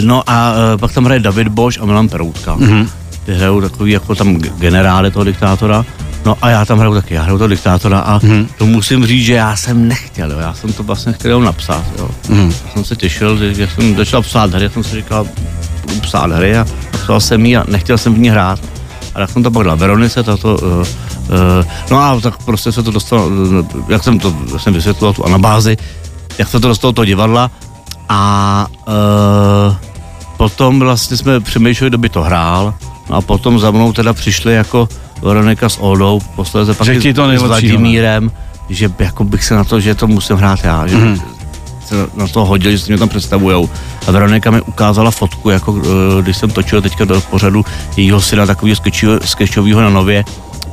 no 0.00 0.22
a 0.26 0.52
uh, 0.52 0.80
pak 0.80 0.92
tam 0.92 1.04
hraje 1.04 1.20
David 1.20 1.48
Boš 1.48 1.78
a 1.78 1.84
Milan 1.84 2.08
Peroutka. 2.08 2.54
Mhm. 2.54 2.70
Mm-hmm. 2.70 2.88
Ty 3.24 3.34
hrajou 3.34 3.60
takový 3.60 3.92
jako 3.92 4.14
tam 4.14 4.36
g- 4.36 4.52
generály 4.58 5.10
toho 5.10 5.24
diktátora. 5.24 5.84
No 6.24 6.36
a 6.42 6.50
já 6.50 6.64
tam 6.64 6.78
hraju 6.78 6.94
taky, 6.94 7.14
já 7.14 7.22
hraju 7.22 7.38
toho 7.38 7.48
diktátora 7.48 7.98
a 7.98 8.18
mm-hmm. 8.18 8.46
to 8.58 8.66
musím 8.66 9.06
říct, 9.06 9.24
že 9.24 9.32
já 9.34 9.56
jsem 9.56 9.88
nechtěl, 9.88 10.30
jo. 10.32 10.38
já 10.38 10.54
jsem 10.54 10.72
to 10.72 10.82
vlastně 10.82 11.12
chtěl 11.12 11.30
jenom 11.30 11.44
napsat, 11.44 11.84
jo. 11.98 12.10
Mm-hmm. 12.28 12.52
Já 12.66 12.72
jsem 12.72 12.84
se 12.84 12.96
těšil, 12.96 13.36
že, 13.38 13.54
že 13.54 13.68
jsem 13.74 13.96
začal 13.96 14.22
psát 14.22 14.54
hry, 14.54 14.64
já 14.64 14.70
jsem 14.70 14.84
si 14.84 14.96
říkal, 14.96 15.26
budu 15.86 16.00
psát 16.00 16.32
hry 16.32 16.56
a 16.56 16.66
napsal 16.92 17.20
jsem 17.20 17.46
ji 17.46 17.56
a 17.56 17.64
nechtěl 17.68 17.98
jsem 17.98 18.14
v 18.14 18.18
ní 18.18 18.28
hrát. 18.28 18.60
A 19.14 19.18
tak 19.18 19.30
jsem 19.30 19.42
to 19.42 19.50
pak 19.50 19.66
dal 19.66 19.76
Veronice, 19.76 20.22
tato, 20.22 20.54
uh, 20.54 20.68
uh, 20.70 20.84
no 21.90 21.98
a 21.98 22.20
tak 22.20 22.42
prostě 22.42 22.72
se 22.72 22.82
to 22.82 22.90
dostalo, 22.90 23.30
jak 23.88 24.04
jsem 24.04 24.18
to 24.18 24.34
jsem 24.58 24.74
vysvětloval 24.74 25.14
tu 25.14 25.24
anabázi, 25.24 25.76
jak 26.38 26.48
se 26.48 26.60
to 26.60 26.68
dostalo 26.68 26.92
do 26.92 26.94
toho 26.94 27.04
divadla 27.04 27.50
a 28.08 28.66
uh, 28.88 29.74
potom 30.36 30.80
vlastně 30.80 31.16
jsme 31.16 31.40
přemýšleli, 31.40 31.90
kdo 31.90 31.98
by 31.98 32.08
to 32.08 32.22
hrál 32.22 32.74
no 33.10 33.16
a 33.16 33.20
potom 33.20 33.58
za 33.58 33.70
mnou 33.70 33.92
teda 33.92 34.12
přišli 34.12 34.54
jako 34.54 34.88
Veronika 35.22 35.68
s 35.68 35.78
Oldou, 35.80 36.20
posledně 36.36 36.74
pak 36.74 36.86
ti 37.00 37.14
to 37.14 37.38
s 37.38 37.42
Vladimírem, 37.42 38.30
že 38.68 38.90
jako 38.98 39.24
bych 39.24 39.44
se 39.44 39.54
na 39.54 39.64
to, 39.64 39.80
že 39.80 39.94
to 39.94 40.06
musím 40.06 40.36
hrát 40.36 40.64
já, 40.64 40.86
že 40.86 40.96
Mhm. 40.96 41.20
se 41.86 41.94
na 42.16 42.26
to 42.26 42.44
hodil, 42.44 42.70
že 42.70 42.78
se 42.78 42.92
mě 42.92 42.98
tam 42.98 43.08
představujou. 43.08 43.70
A 44.06 44.10
Veronika 44.10 44.50
mi 44.50 44.60
ukázala 44.60 45.10
fotku, 45.10 45.50
jako 45.50 45.76
eh, 46.18 46.22
když 46.22 46.36
jsem 46.36 46.50
točil 46.50 46.82
teďka 46.82 47.04
do 47.04 47.20
pořadu 47.20 47.64
jejího 47.96 48.20
syna 48.20 48.46
takového 48.46 48.76
sketchového 49.24 49.80
na 49.80 49.90
nově, 49.90 50.24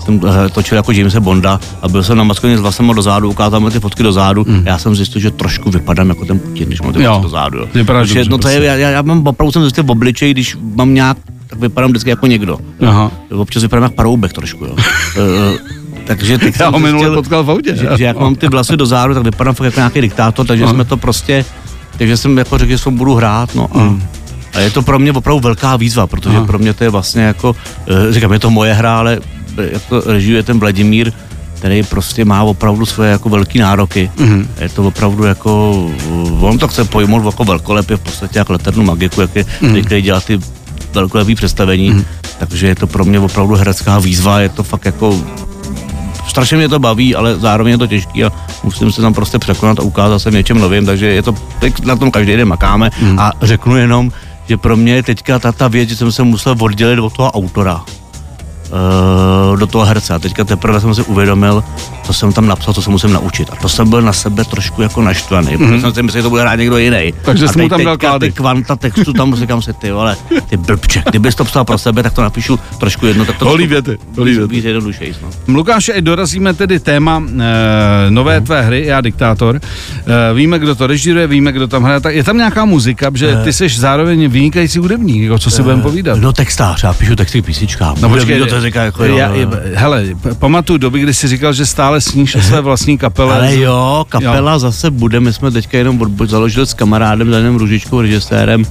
jsem 0.05 0.21
eh, 0.45 0.49
točil 0.49 0.75
jako 0.77 0.91
Jamesa 0.91 1.19
Bonda 1.19 1.59
a 1.81 1.87
byl 1.87 2.03
jsem 2.03 2.17
namaskovaný 2.17 2.57
s 2.57 2.61
vlasem 2.61 2.87
do 2.95 3.01
zádu, 3.01 3.29
ukázal 3.29 3.59
mi 3.59 3.71
ty 3.71 3.79
fotky 3.79 4.03
do 4.03 4.11
zádu. 4.11 4.45
Mm. 4.47 4.63
Já 4.65 4.77
jsem 4.77 4.95
zjistil, 4.95 5.21
že 5.21 5.31
trošku 5.31 5.71
vypadám 5.71 6.09
jako 6.09 6.25
ten 6.25 6.39
Putin, 6.39 6.67
když 6.67 6.81
mám 6.81 6.93
ty 6.93 7.03
fotky 7.05 7.23
do 7.23 7.29
zádu. 7.29 7.59
Jo. 7.59 7.67
vypadáš 7.73 8.07
Takže, 8.07 8.15
dobře, 8.15 8.29
no 8.31 8.37
to 8.37 8.47
je, 8.47 8.55
prostě. 8.55 8.67
já, 8.81 8.89
já, 8.89 9.01
mám 9.01 9.27
opravdu 9.27 9.51
jsem 9.51 9.61
zjistil 9.61 9.83
v 9.83 9.91
obličeji, 9.91 10.33
když 10.33 10.57
mám 10.75 10.93
nějak, 10.93 11.17
tak 11.47 11.59
vypadám 11.59 11.89
vždycky 11.89 12.09
jako 12.09 12.27
někdo. 12.27 12.59
Aha. 12.87 13.11
Občas 13.31 13.63
vypadám 13.63 13.83
jako 13.83 13.95
paroubek 13.95 14.33
trošku, 14.33 14.65
jo. 14.65 14.75
Eh, 15.17 15.57
takže 16.05 16.37
teď 16.37 16.55
Já 16.59 16.65
jsem 16.65 16.73
ho 16.73 16.79
minule 16.79 17.15
potkal 17.15 17.43
v 17.43 17.51
autě. 17.51 17.75
že, 17.75 17.89
že 17.97 18.03
jak 18.03 18.19
mám 18.19 18.35
ty 18.35 18.47
vlasy 18.47 18.77
do 18.77 18.85
zádu, 18.85 19.13
tak 19.13 19.23
vypadám 19.23 19.55
fakt 19.55 19.65
jako 19.65 19.79
nějaký 19.79 20.01
diktátor, 20.01 20.45
takže 20.45 20.67
jsme 20.67 20.85
to 20.85 20.97
prostě, 20.97 21.45
takže 21.97 22.17
jsem 22.17 22.37
jako 22.37 22.57
řekl, 22.57 22.69
že 22.69 22.77
s 22.77 22.83
tom 22.83 22.97
budu 22.97 23.15
hrát, 23.15 23.55
no 23.55 23.67
a, 23.77 23.95
a 24.53 24.59
je 24.59 24.71
to 24.71 24.81
pro 24.81 24.99
mě 24.99 25.11
opravdu 25.11 25.39
velká 25.39 25.75
výzva, 25.75 26.07
protože 26.07 26.37
Aha. 26.37 26.45
pro 26.45 26.59
mě 26.59 26.73
to 26.73 26.83
je 26.83 26.89
vlastně 26.89 27.21
jako, 27.21 27.55
eh, 28.09 28.13
říkám, 28.13 28.33
je 28.33 28.39
to 28.39 28.49
moje 28.49 28.73
hra, 28.73 28.97
ale 28.97 29.17
eh, 29.17 29.42
jako 29.57 30.01
režuje 30.05 30.43
ten 30.43 30.59
Vladimír, 30.59 31.11
který 31.53 31.83
prostě 31.83 32.25
má 32.25 32.43
opravdu 32.43 32.85
svoje 32.85 33.11
jako 33.11 33.29
velký 33.29 33.59
nároky. 33.59 34.11
Mm-hmm. 34.17 34.47
Je 34.59 34.69
to 34.69 34.83
opravdu 34.83 35.23
jako, 35.23 35.73
eh, 35.99 36.45
on 36.45 36.57
to 36.57 36.67
chce 36.67 36.83
pojmout 36.83 37.25
jako 37.25 37.43
velkolepě 37.43 37.97
v 37.97 37.99
podstatě 37.99 38.39
jak 38.39 38.49
leternu 38.49 38.83
magiku, 38.83 39.21
jak 39.21 39.35
je, 39.35 39.43
mm-hmm. 39.43 39.85
který 39.85 40.01
dělá 40.01 40.19
ty 40.19 40.39
velkolepý 40.93 41.35
představení, 41.35 41.89
mm. 41.89 42.05
takže 42.37 42.67
je 42.67 42.75
to 42.75 42.87
pro 42.87 43.05
mě 43.05 43.19
opravdu 43.19 43.55
herecká 43.55 43.99
výzva, 43.99 44.39
je 44.39 44.49
to 44.49 44.63
fakt 44.63 44.85
jako 44.85 45.21
strašně 46.27 46.57
mě 46.57 46.69
to 46.69 46.79
baví, 46.79 47.15
ale 47.15 47.39
zároveň 47.39 47.71
je 47.71 47.77
to 47.77 47.87
těžké 47.87 48.23
a 48.25 48.31
musím 48.63 48.91
se 48.91 49.01
tam 49.01 49.13
prostě 49.13 49.39
překonat 49.39 49.79
a 49.79 49.83
ukázat 49.83 50.19
se 50.19 50.29
v 50.29 50.33
něčem 50.33 50.59
novým, 50.59 50.85
takže 50.85 51.05
je 51.05 51.23
to, 51.23 51.35
teď 51.59 51.85
na 51.85 51.95
tom 51.95 52.11
každý 52.11 52.35
den 52.35 52.47
makáme 52.47 52.89
mm. 53.01 53.19
a 53.19 53.31
řeknu 53.41 53.77
jenom, 53.77 54.11
že 54.47 54.57
pro 54.57 54.77
mě 54.77 54.93
je 54.93 55.03
teďka 55.03 55.39
ta, 55.39 55.51
ta 55.51 55.67
věc, 55.67 55.89
že 55.89 55.95
jsem 55.95 56.11
se 56.11 56.23
musel 56.23 56.55
oddělit 56.59 56.99
od 56.99 57.13
toho 57.13 57.31
autora 57.31 57.81
do 59.55 59.67
toho 59.67 59.85
herce. 59.85 60.13
A 60.13 60.19
teďka 60.19 60.43
teprve 60.43 60.81
jsem 60.81 60.95
si 60.95 61.03
uvědomil, 61.03 61.63
co 62.03 62.13
jsem 62.13 62.33
tam 62.33 62.47
napsal, 62.47 62.73
co 62.73 62.81
se 62.81 62.89
musím 62.89 63.13
naučit. 63.13 63.49
A 63.51 63.55
to 63.55 63.69
jsem 63.69 63.89
byl 63.89 64.01
na 64.01 64.13
sebe 64.13 64.43
trošku 64.43 64.81
jako 64.81 65.01
naštvaný, 65.01 65.47
mm-hmm. 65.47 65.57
protože 65.57 65.81
jsem 65.81 65.93
si 65.93 66.03
myslel, 66.03 66.19
že 66.19 66.23
to 66.23 66.29
bude 66.29 66.41
hrát 66.41 66.55
někdo 66.55 66.77
jiný. 66.77 67.13
Takže 67.25 67.47
jsem 67.47 67.61
mu 67.61 67.69
tam 67.69 67.83
dal 67.83 67.97
klády. 67.97 68.27
ty 68.27 68.31
kvanta 68.31 68.75
textu, 68.75 69.13
tam 69.13 69.35
říkám 69.35 69.61
si, 69.61 69.73
ty 69.73 69.91
vole, 69.91 70.17
ty 70.49 70.57
blbče, 70.57 71.03
kdybys 71.09 71.35
to 71.35 71.45
psal 71.45 71.65
pro 71.65 71.77
sebe, 71.77 72.03
tak 72.03 72.13
to 72.13 72.21
napíšu 72.21 72.59
trošku 72.79 73.05
jedno, 73.05 73.25
tak 73.25 73.37
to 73.37 73.45
Holý 73.45 73.67
věty, 73.67 73.97
víc 74.47 74.65
jednodušejší. 74.65 75.19
No. 75.23 75.55
Lukáš, 75.55 75.91
dorazíme 76.01 76.53
tedy 76.53 76.79
téma 76.79 77.23
e, 77.39 78.11
nové 78.11 78.41
tvé 78.41 78.61
hry, 78.61 78.85
já 78.85 79.01
diktátor. 79.01 79.59
E, 79.59 80.33
víme, 80.33 80.59
kdo 80.59 80.75
to 80.75 80.87
režíruje, 80.87 81.27
víme, 81.27 81.51
kdo 81.51 81.67
tam 81.67 81.83
hraje. 81.83 81.99
Tak 81.99 82.15
je 82.15 82.23
tam 82.23 82.37
nějaká 82.37 82.65
muzika, 82.65 83.11
že 83.13 83.35
ty 83.43 83.53
jsi 83.53 83.69
zároveň 83.69 84.27
vynikající 84.29 84.79
hudebník, 84.79 85.23
jako 85.23 85.39
co 85.39 85.51
si 85.51 85.63
budeme 85.63 85.81
povídat. 85.81 86.19
No 86.19 86.33
textář, 86.33 86.83
já 86.83 86.93
píšu 86.93 87.15
texty 87.15 87.41
písničkám. 87.41 87.95
No 88.01 88.09
počkej, 88.09 88.45
to 88.45 88.61
říká 88.61 88.83
jako 88.83 89.05
jo, 89.05 89.17
já, 89.17 89.31
hele, 89.73 90.05
pamatuju 90.39 90.77
doby, 90.77 90.99
kdy 90.99 91.13
jsi 91.13 91.27
říkal, 91.27 91.53
že 91.53 91.65
stále 91.65 91.92
sníš 92.01 92.35
o 92.35 92.41
své 92.41 92.61
vlastní 92.61 92.97
kapele. 92.97 93.35
Ale 93.35 93.55
jo, 93.55 94.05
kapela 94.09 94.51
jo. 94.51 94.59
zase 94.59 94.91
bude, 94.91 95.19
my 95.19 95.33
jsme 95.33 95.51
teďka 95.51 95.77
jenom 95.77 96.15
založili 96.25 96.67
s 96.67 96.73
kamarádem 96.73 97.31
Danem 97.31 97.55
Ružičkou, 97.55 98.01
režisérem, 98.01 98.61
uh, 98.61 98.67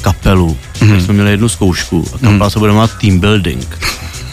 kapelu. 0.00 0.56
Mm. 0.80 1.00
jsme 1.00 1.14
měli 1.14 1.30
jednu 1.30 1.48
zkoušku 1.48 2.04
a 2.14 2.18
kapela 2.18 2.46
mm. 2.46 2.50
se 2.50 2.58
bude 2.58 2.70
jmenovat 2.70 2.90
Team 3.00 3.18
Building. 3.18 3.78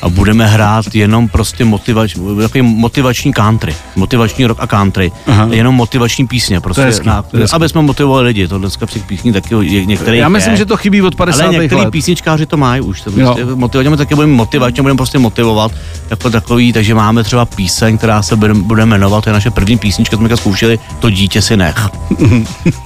A 0.02 0.10
budeme 0.10 0.48
hrát 0.48 0.86
jenom 0.96 1.28
prostě 1.28 1.66
motivač, 1.66 2.16
takový 2.42 2.62
motivační 2.62 3.34
country, 3.34 3.76
motivační 3.96 4.46
rock 4.46 4.58
a 4.62 4.68
country, 4.68 5.12
Aha. 5.28 5.48
jenom 5.52 5.76
motivační 5.76 6.28
písně, 6.28 6.62
prostě, 6.62 6.82
je 6.82 6.86
hezký, 6.86 7.08
na, 7.08 7.22
to 7.22 7.38
je 7.38 7.42
hezký. 7.44 7.56
aby 7.56 7.70
jsme 7.70 7.82
motivovali 7.82 8.24
lidi, 8.28 8.48
to 8.48 8.58
dneska 8.58 8.86
těch 8.86 9.04
písních 9.04 9.34
taky 9.34 9.56
je- 9.62 9.86
některých 9.86 10.20
Já 10.22 10.30
myslím, 10.30 10.52
je. 10.54 10.58
že 10.58 10.66
to 10.66 10.78
chybí 10.78 11.02
od 11.02 11.16
50. 11.16 11.44
Ale 11.44 11.54
některý 11.54 11.82
let. 11.82 11.92
písničkáři 11.92 12.46
to 12.46 12.58
mají 12.58 12.82
už. 12.82 13.02
To 13.02 13.12
prostě 13.12 13.46
motivačně 13.56 13.98
taky 13.98 14.16
budeme 14.16 14.34
motivačně, 14.34 14.82
budeme 14.82 14.98
prostě 14.98 15.20
motivovat 15.20 15.72
jako 16.10 16.30
takový, 16.30 16.74
takže 16.74 16.96
máme 16.96 17.24
třeba 17.24 17.46
píseň, 17.46 17.98
která 17.98 18.22
se 18.22 18.36
bude, 18.36 18.54
bude 18.54 18.86
jmenovat, 18.86 19.24
to 19.24 19.30
je 19.30 19.34
naše 19.34 19.52
první 19.52 19.78
písnička, 19.78 20.18
jsme 20.18 20.38
zkoušeli, 20.38 20.80
to 21.00 21.10
dítě 21.10 21.42
si 21.42 21.58
nech. 21.58 21.88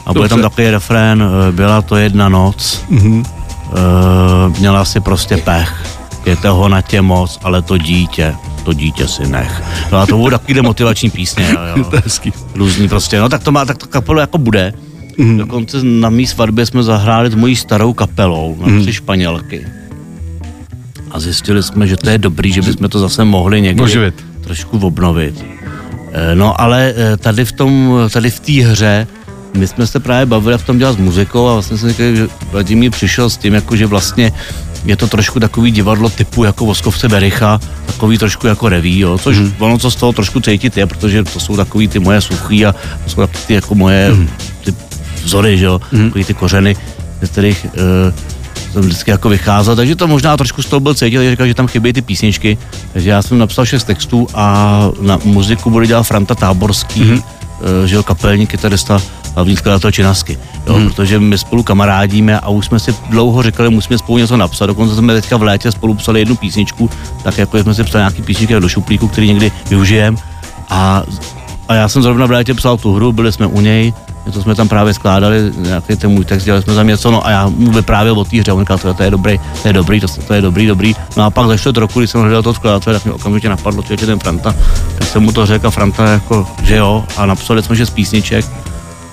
A 0.05 0.13
bude 0.13 0.29
tam 0.29 0.41
takový 0.41 0.69
refrén, 0.69 1.23
eh, 1.23 1.51
byla 1.51 1.81
to 1.81 1.95
jedna 1.95 2.29
noc, 2.29 2.83
eh, 2.91 4.59
měla 4.59 4.85
si 4.85 4.99
prostě 4.99 5.37
pech, 5.37 5.83
je 6.25 6.35
toho 6.35 6.69
na 6.69 6.81
tě 6.81 7.01
moc, 7.01 7.39
ale 7.43 7.61
to 7.61 7.77
dítě, 7.77 8.35
to 8.65 8.73
dítě 8.73 9.07
si 9.07 9.27
nech. 9.27 9.63
No 9.91 9.97
a 9.97 10.05
to 10.05 10.17
budou 10.17 10.37
takový 10.37 10.61
motivační 10.61 11.09
písně, 11.09 11.47
jo, 11.51 11.59
jo. 11.77 11.83
To 11.89 11.95
je 11.95 12.01
hezký. 12.05 12.33
Různý 12.55 12.87
prostě, 12.89 13.19
no 13.19 13.29
tak 13.29 13.43
to 13.43 13.51
má, 13.51 13.65
tak 13.65 13.77
to 13.77 13.87
kapelu 13.87 14.19
jako 14.19 14.37
bude. 14.37 14.73
Mm. 15.17 15.37
Dokonce 15.37 15.77
na 15.83 16.09
mý 16.09 16.27
svatbě 16.27 16.65
jsme 16.65 16.83
zahráli 16.83 17.29
s 17.31 17.35
mojí 17.35 17.55
starou 17.55 17.93
kapelou, 17.93 18.57
na 18.61 18.67
Mhm. 18.67 18.77
mm. 18.77 18.91
španělky. 18.91 19.65
A 21.11 21.19
zjistili 21.19 21.63
jsme, 21.63 21.87
že 21.87 21.97
to 21.97 22.09
je 22.09 22.17
dobrý, 22.17 22.51
že 22.53 22.61
bychom 22.61 22.89
to 22.89 22.99
zase 22.99 23.23
mohli 23.25 23.61
někdy 23.61 23.83
Oživit. 23.83 24.25
trošku 24.43 24.77
obnovit. 24.79 25.45
Eh, 26.11 26.35
No 26.35 26.61
ale 26.61 26.93
eh, 26.97 27.17
tady 27.17 27.45
v 27.45 27.51
tom, 27.51 27.93
tady 28.13 28.29
v 28.31 28.39
té 28.39 28.51
hře, 28.51 29.07
my 29.57 29.67
jsme 29.67 29.87
se 29.87 29.99
právě 29.99 30.25
bavili, 30.25 30.51
jak 30.51 30.61
v 30.61 30.65
tom 30.65 30.77
dělat 30.77 30.93
s 30.93 30.97
muzikou 30.97 31.47
a 31.47 31.53
vlastně 31.53 31.77
jsem 31.77 31.89
říkal, 31.89 32.15
že 32.15 32.27
Vladimír 32.51 32.91
přišel 32.91 33.29
s 33.29 33.37
tím, 33.37 33.53
jako 33.53 33.75
že 33.75 33.85
vlastně 33.85 34.31
je 34.85 34.95
to 34.95 35.07
trošku 35.07 35.39
takový 35.39 35.71
divadlo 35.71 36.09
typu 36.09 36.43
jako 36.43 36.65
Voskovce 36.65 37.09
Bericha, 37.09 37.59
takový 37.85 38.17
trošku 38.17 38.47
jako 38.47 38.69
reví, 38.69 38.99
jo, 38.99 39.17
což 39.17 39.37
mm. 39.37 39.53
ono 39.59 39.77
co 39.77 39.91
z 39.91 39.95
toho 39.95 40.13
trošku 40.13 40.39
cítit 40.39 40.77
je, 40.77 40.87
protože 40.87 41.23
to 41.23 41.39
jsou 41.39 41.57
takový 41.57 41.87
ty 41.87 41.99
moje 41.99 42.21
suchý 42.21 42.65
a 42.65 42.75
to 43.03 43.09
jsou 43.09 43.21
takový 43.21 43.43
ty 43.47 43.53
jako 43.53 43.75
moje 43.75 44.11
mm. 44.11 44.29
ty 44.63 44.73
vzory, 45.23 45.57
že 45.57 45.65
jo, 45.65 45.81
mm. 45.91 46.05
takový 46.05 46.25
ty 46.25 46.33
kořeny, 46.33 46.75
ze 47.21 47.27
kterých 47.27 47.65
uh, 47.65 48.13
jsem 48.73 48.81
vždycky 48.81 49.11
jako 49.11 49.29
vycházel, 49.29 49.75
takže 49.75 49.95
to 49.95 50.07
možná 50.07 50.37
trošku 50.37 50.61
z 50.61 50.65
toho 50.65 50.79
byl 50.79 50.93
cítit, 50.93 51.15
takže 51.17 51.31
říkal, 51.31 51.47
že 51.47 51.53
tam 51.53 51.67
chybí 51.67 51.93
ty 51.93 52.01
písničky, 52.01 52.57
takže 52.93 53.09
já 53.09 53.21
jsem 53.21 53.37
napsal 53.37 53.65
šest 53.65 53.83
textů 53.83 54.27
a 54.33 54.89
na 55.01 55.19
muziku 55.23 55.69
bude 55.69 55.87
dělat 55.87 56.03
Franta 56.03 56.35
Táborský, 56.35 57.01
mm-hmm. 57.01 57.23
že 57.85 57.95
jo, 57.95 58.03
kapelní 58.03 58.47
kytarista, 58.47 59.01
hlavní 59.35 59.55
skladatel 59.55 59.91
Činasky, 59.91 60.37
jo, 60.67 60.77
mm. 60.77 60.89
protože 60.89 61.19
my 61.19 61.37
spolu 61.37 61.63
kamarádíme 61.63 62.39
a 62.39 62.49
už 62.49 62.65
jsme 62.65 62.79
si 62.79 62.95
dlouho 63.09 63.43
říkali, 63.43 63.69
musíme 63.69 63.97
spolu 63.97 64.17
něco 64.17 64.37
napsat, 64.37 64.65
dokonce 64.65 64.95
jsme 64.95 65.13
teďka 65.13 65.37
v 65.37 65.43
létě 65.43 65.71
spolu 65.71 65.93
psali 65.93 66.19
jednu 66.19 66.35
písničku, 66.35 66.89
tak 67.23 67.37
jako 67.37 67.63
jsme 67.63 67.73
si 67.73 67.83
psali 67.83 68.01
nějaký 68.01 68.21
písničky 68.21 68.59
do 68.59 68.69
šuplíku, 68.69 69.07
který 69.07 69.27
někdy 69.27 69.51
využijeme 69.69 70.17
a, 70.69 71.03
a 71.67 71.73
já 71.73 71.89
jsem 71.89 72.01
zrovna 72.01 72.25
v 72.25 72.31
létě 72.31 72.53
psal 72.53 72.77
tu 72.77 72.93
hru, 72.93 73.13
byli 73.13 73.31
jsme 73.31 73.45
u 73.45 73.61
něj, 73.61 73.93
to 74.31 74.41
jsme 74.41 74.55
tam 74.55 74.67
právě 74.67 74.93
skládali, 74.93 75.51
nějaký 75.57 75.95
ten 75.95 76.11
můj 76.11 76.25
text, 76.25 76.43
dělali 76.43 76.63
jsme 76.63 76.75
tam 76.75 76.87
něco, 76.87 77.11
no 77.11 77.27
a 77.27 77.29
já 77.29 77.47
mu 77.47 77.71
vyprávěl 77.71 78.19
o 78.19 78.25
té 78.25 78.37
hře, 78.37 78.51
on 78.51 78.59
říkal, 78.59 78.77
to, 78.77 78.93
to 78.93 79.03
je 79.03 79.11
dobrý, 79.11 79.39
to 79.61 79.67
je 79.67 79.73
dobrý, 79.73 79.99
to, 79.99 80.07
to 80.07 80.33
je 80.33 80.41
dobrý, 80.41 80.67
dobrý. 80.67 80.95
No 81.17 81.23
a 81.23 81.29
pak 81.29 81.47
za 81.47 81.57
čtvrt 81.57 81.77
roku, 81.77 81.99
když 81.99 82.11
jsem 82.11 82.21
hledal 82.21 82.43
toho 82.43 82.53
skladatele, 82.53 82.99
tak 82.99 83.05
mi 83.05 83.11
okamžitě 83.11 83.49
napadlo, 83.49 83.83
že 83.87 83.93
je 83.93 83.97
ten 83.97 84.19
Franta, 84.19 84.55
tak 84.97 85.07
jsem 85.07 85.23
mu 85.23 85.31
to 85.31 85.45
řekl 85.45 85.67
a 85.67 85.71
Franta 85.71 86.07
jako, 86.07 86.47
že 86.63 86.75
jo, 86.75 87.03
a 87.17 87.25
napsali 87.25 87.63
jsme 87.63 87.75
šest 87.75 87.89
písniček 87.89 88.45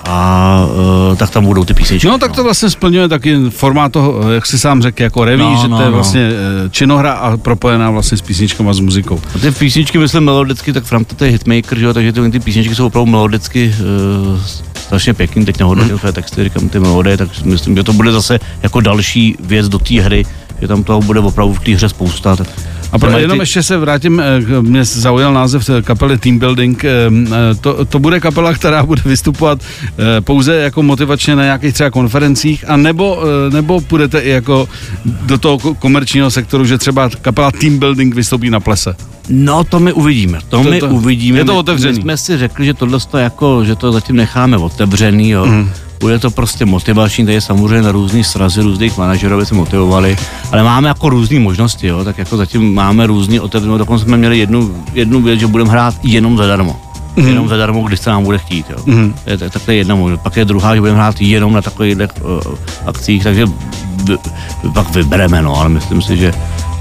a 0.05 0.67
uh, 1.11 1.17
tak 1.17 1.31
tam 1.31 1.45
budou 1.45 1.65
ty 1.65 1.75
písničky. 1.75 2.09
No 2.09 2.19
tak 2.19 2.33
to 2.33 2.45
vlastně 2.45 2.71
splňuje 2.71 3.09
taky 3.09 3.37
formát 3.51 3.93
toho, 3.93 4.31
jak 4.33 4.47
si 4.47 4.59
sám 4.59 4.83
řekl, 4.83 5.03
jako 5.03 5.25
reví, 5.25 5.43
No, 5.43 5.59
že 5.63 5.69
no, 5.69 5.77
to 5.77 5.83
je 5.83 5.89
no. 5.89 5.95
vlastně 5.95 6.31
eh, 6.31 6.71
činohra 6.71 7.13
a 7.13 7.37
propojená 7.37 7.91
vlastně 7.91 8.19
s 8.19 8.21
písničkama 8.21 8.73
s 8.73 8.81
muzikou. 8.81 9.21
A 9.35 9.39
ty 9.39 9.51
písničky, 9.51 9.99
myslím, 9.99 10.25
melodicky, 10.25 10.73
tak 10.73 10.85
Franta 10.85 11.15
to 11.15 11.25
je 11.25 11.31
hitmaker, 11.31 11.79
že 11.79 11.85
jo, 11.85 11.95
takže 11.95 12.13
ty, 12.13 12.31
ty 12.31 12.41
písničky 12.41 12.75
jsou 12.75 12.87
opravdu 12.87 13.11
melodicky 13.11 13.75
uh, 14.33 14.41
strašně 14.75 15.15
pěkný, 15.15 15.45
teď 15.45 15.59
nehodnotím 15.59 15.99
své 15.99 16.13
texty, 16.13 16.45
říkám 16.45 16.69
ty 16.69 16.79
melodie, 16.81 17.17
tak 17.17 17.29
myslím, 17.45 17.77
že 17.77 17.83
to 17.83 17.93
bude 17.93 18.13
zase 18.13 18.41
jako 18.63 18.81
další 18.81 19.37
věc 19.41 19.69
do 19.69 19.79
té 19.79 20.01
hry, 20.01 20.25
že 20.61 20.69
tam 20.69 20.85
toho 20.85 21.01
bude 21.01 21.21
opravdu 21.21 21.55
v 21.55 21.61
té 21.61 21.71
hře 21.75 21.89
spousta. 21.89 22.37
Tak 22.37 22.49
A 22.93 22.99
pro, 22.99 23.19
jenom 23.19 23.37
ty- 23.39 23.43
ještě 23.43 23.63
se 23.63 23.79
vrátím, 23.79 24.21
eh, 24.21 24.63
mě 24.63 24.85
zaujal 24.85 25.33
název 25.35 25.71
eh, 25.71 25.83
kapely 25.83 26.19
Team 26.19 26.39
Building. 26.39 26.85
eh, 26.85 26.91
To, 27.61 27.85
to 27.85 27.99
bude 27.99 28.21
kapela, 28.21 28.53
která 28.59 28.83
bude 28.83 29.03
vystupovat 29.05 29.61
pouze 30.21 30.55
jako 30.57 30.83
motivačně 30.83 31.37
na 31.37 31.43
nějakých 31.45 31.75
třeba 31.75 31.91
konferencích, 31.91 32.65
a 32.69 32.77
nebo, 32.77 33.19
nebo 33.53 33.81
půjdete 33.81 34.19
i 34.19 34.31
jako 34.31 34.69
do 35.05 35.39
toho 35.39 35.59
ko- 35.59 35.75
komerčního 35.75 36.31
sektoru, 36.31 36.65
že 36.65 36.79
třeba 36.79 37.11
kapela 37.23 37.51
Team 37.51 37.79
Building 37.79 38.15
vystoupí 38.15 38.51
na 38.51 38.61
plese. 38.61 38.95
No, 39.29 39.65
to 39.65 39.81
my 39.81 39.93
uvidíme. 39.93 40.39
To, 40.49 40.63
To- 40.63 40.71
my 40.71 40.81
to- 40.81 40.89
uvidíme. 40.89 41.39
je 41.39 41.45
to 41.45 41.53
My- 41.53 41.59
otevřený. 41.59 41.95
My 41.99 42.03
jsme 42.03 42.17
si 42.17 42.39
řekli, 42.39 42.67
že 42.67 42.75
tohle 42.75 42.99
to 43.11 43.19
jako, 43.19 43.65
že 43.65 43.77
to 43.77 43.93
zatím 43.93 44.17
necháme 44.17 44.57
otevřený, 44.57 45.31
jo. 45.31 45.47
Mm. 45.47 45.71
Bude 46.01 46.19
to 46.19 46.31
prostě 46.31 46.65
motivační, 46.65 47.25
tady 47.25 47.35
je 47.35 47.41
samozřejmě 47.41 47.83
na 47.83 47.93
různý 47.93 48.25
srazy 48.25 48.63
různých 48.63 48.99
manažerů, 48.99 49.35
aby 49.35 49.47
se 49.47 49.55
motivovali, 49.55 50.17
ale 50.53 50.63
máme 50.63 50.89
jako 50.89 51.09
různé 51.09 51.41
možnosti, 51.41 51.87
jo, 51.87 52.05
tak 52.05 52.19
jako 52.19 52.37
zatím 52.37 52.75
máme 52.75 53.07
různý 53.07 53.41
otevřenou, 53.41 53.79
dokonce 53.79 54.05
jsme 54.05 54.17
měli 54.17 54.39
jednu, 54.39 54.75
jednu 54.93 55.23
věc, 55.23 55.41
že 55.41 55.47
budeme 55.47 55.71
hrát 55.71 55.95
jenom 56.03 56.37
zadarmo. 56.37 56.81
Mm. 57.17 57.29
Jenom 57.29 57.49
zadarmo, 57.49 57.83
když 57.83 58.01
se 58.01 58.11
nám 58.11 58.25
bude 58.25 58.39
chtít, 58.39 58.67
jo. 58.71 58.77
Mm. 58.87 59.15
Je, 59.27 59.39
tak, 59.39 59.53
tak 59.53 59.63
to 59.63 59.71
je 59.71 59.77
jedna 59.77 59.95
možnost. 59.95 60.21
Pak 60.21 60.37
je 60.37 60.45
druhá, 60.45 60.75
že 60.75 60.81
budeme 60.81 60.99
hrát 60.99 61.21
jenom 61.21 61.53
na 61.53 61.63
takových 61.63 61.97
uh, 61.97 62.41
akcích, 62.87 63.23
takže 63.23 63.47
v, 63.47 64.19
pak 64.75 64.95
vybereme, 64.95 65.43
no, 65.43 65.57
ale 65.57 65.69
myslím 65.69 66.03
si, 66.03 66.17
že 66.17 66.33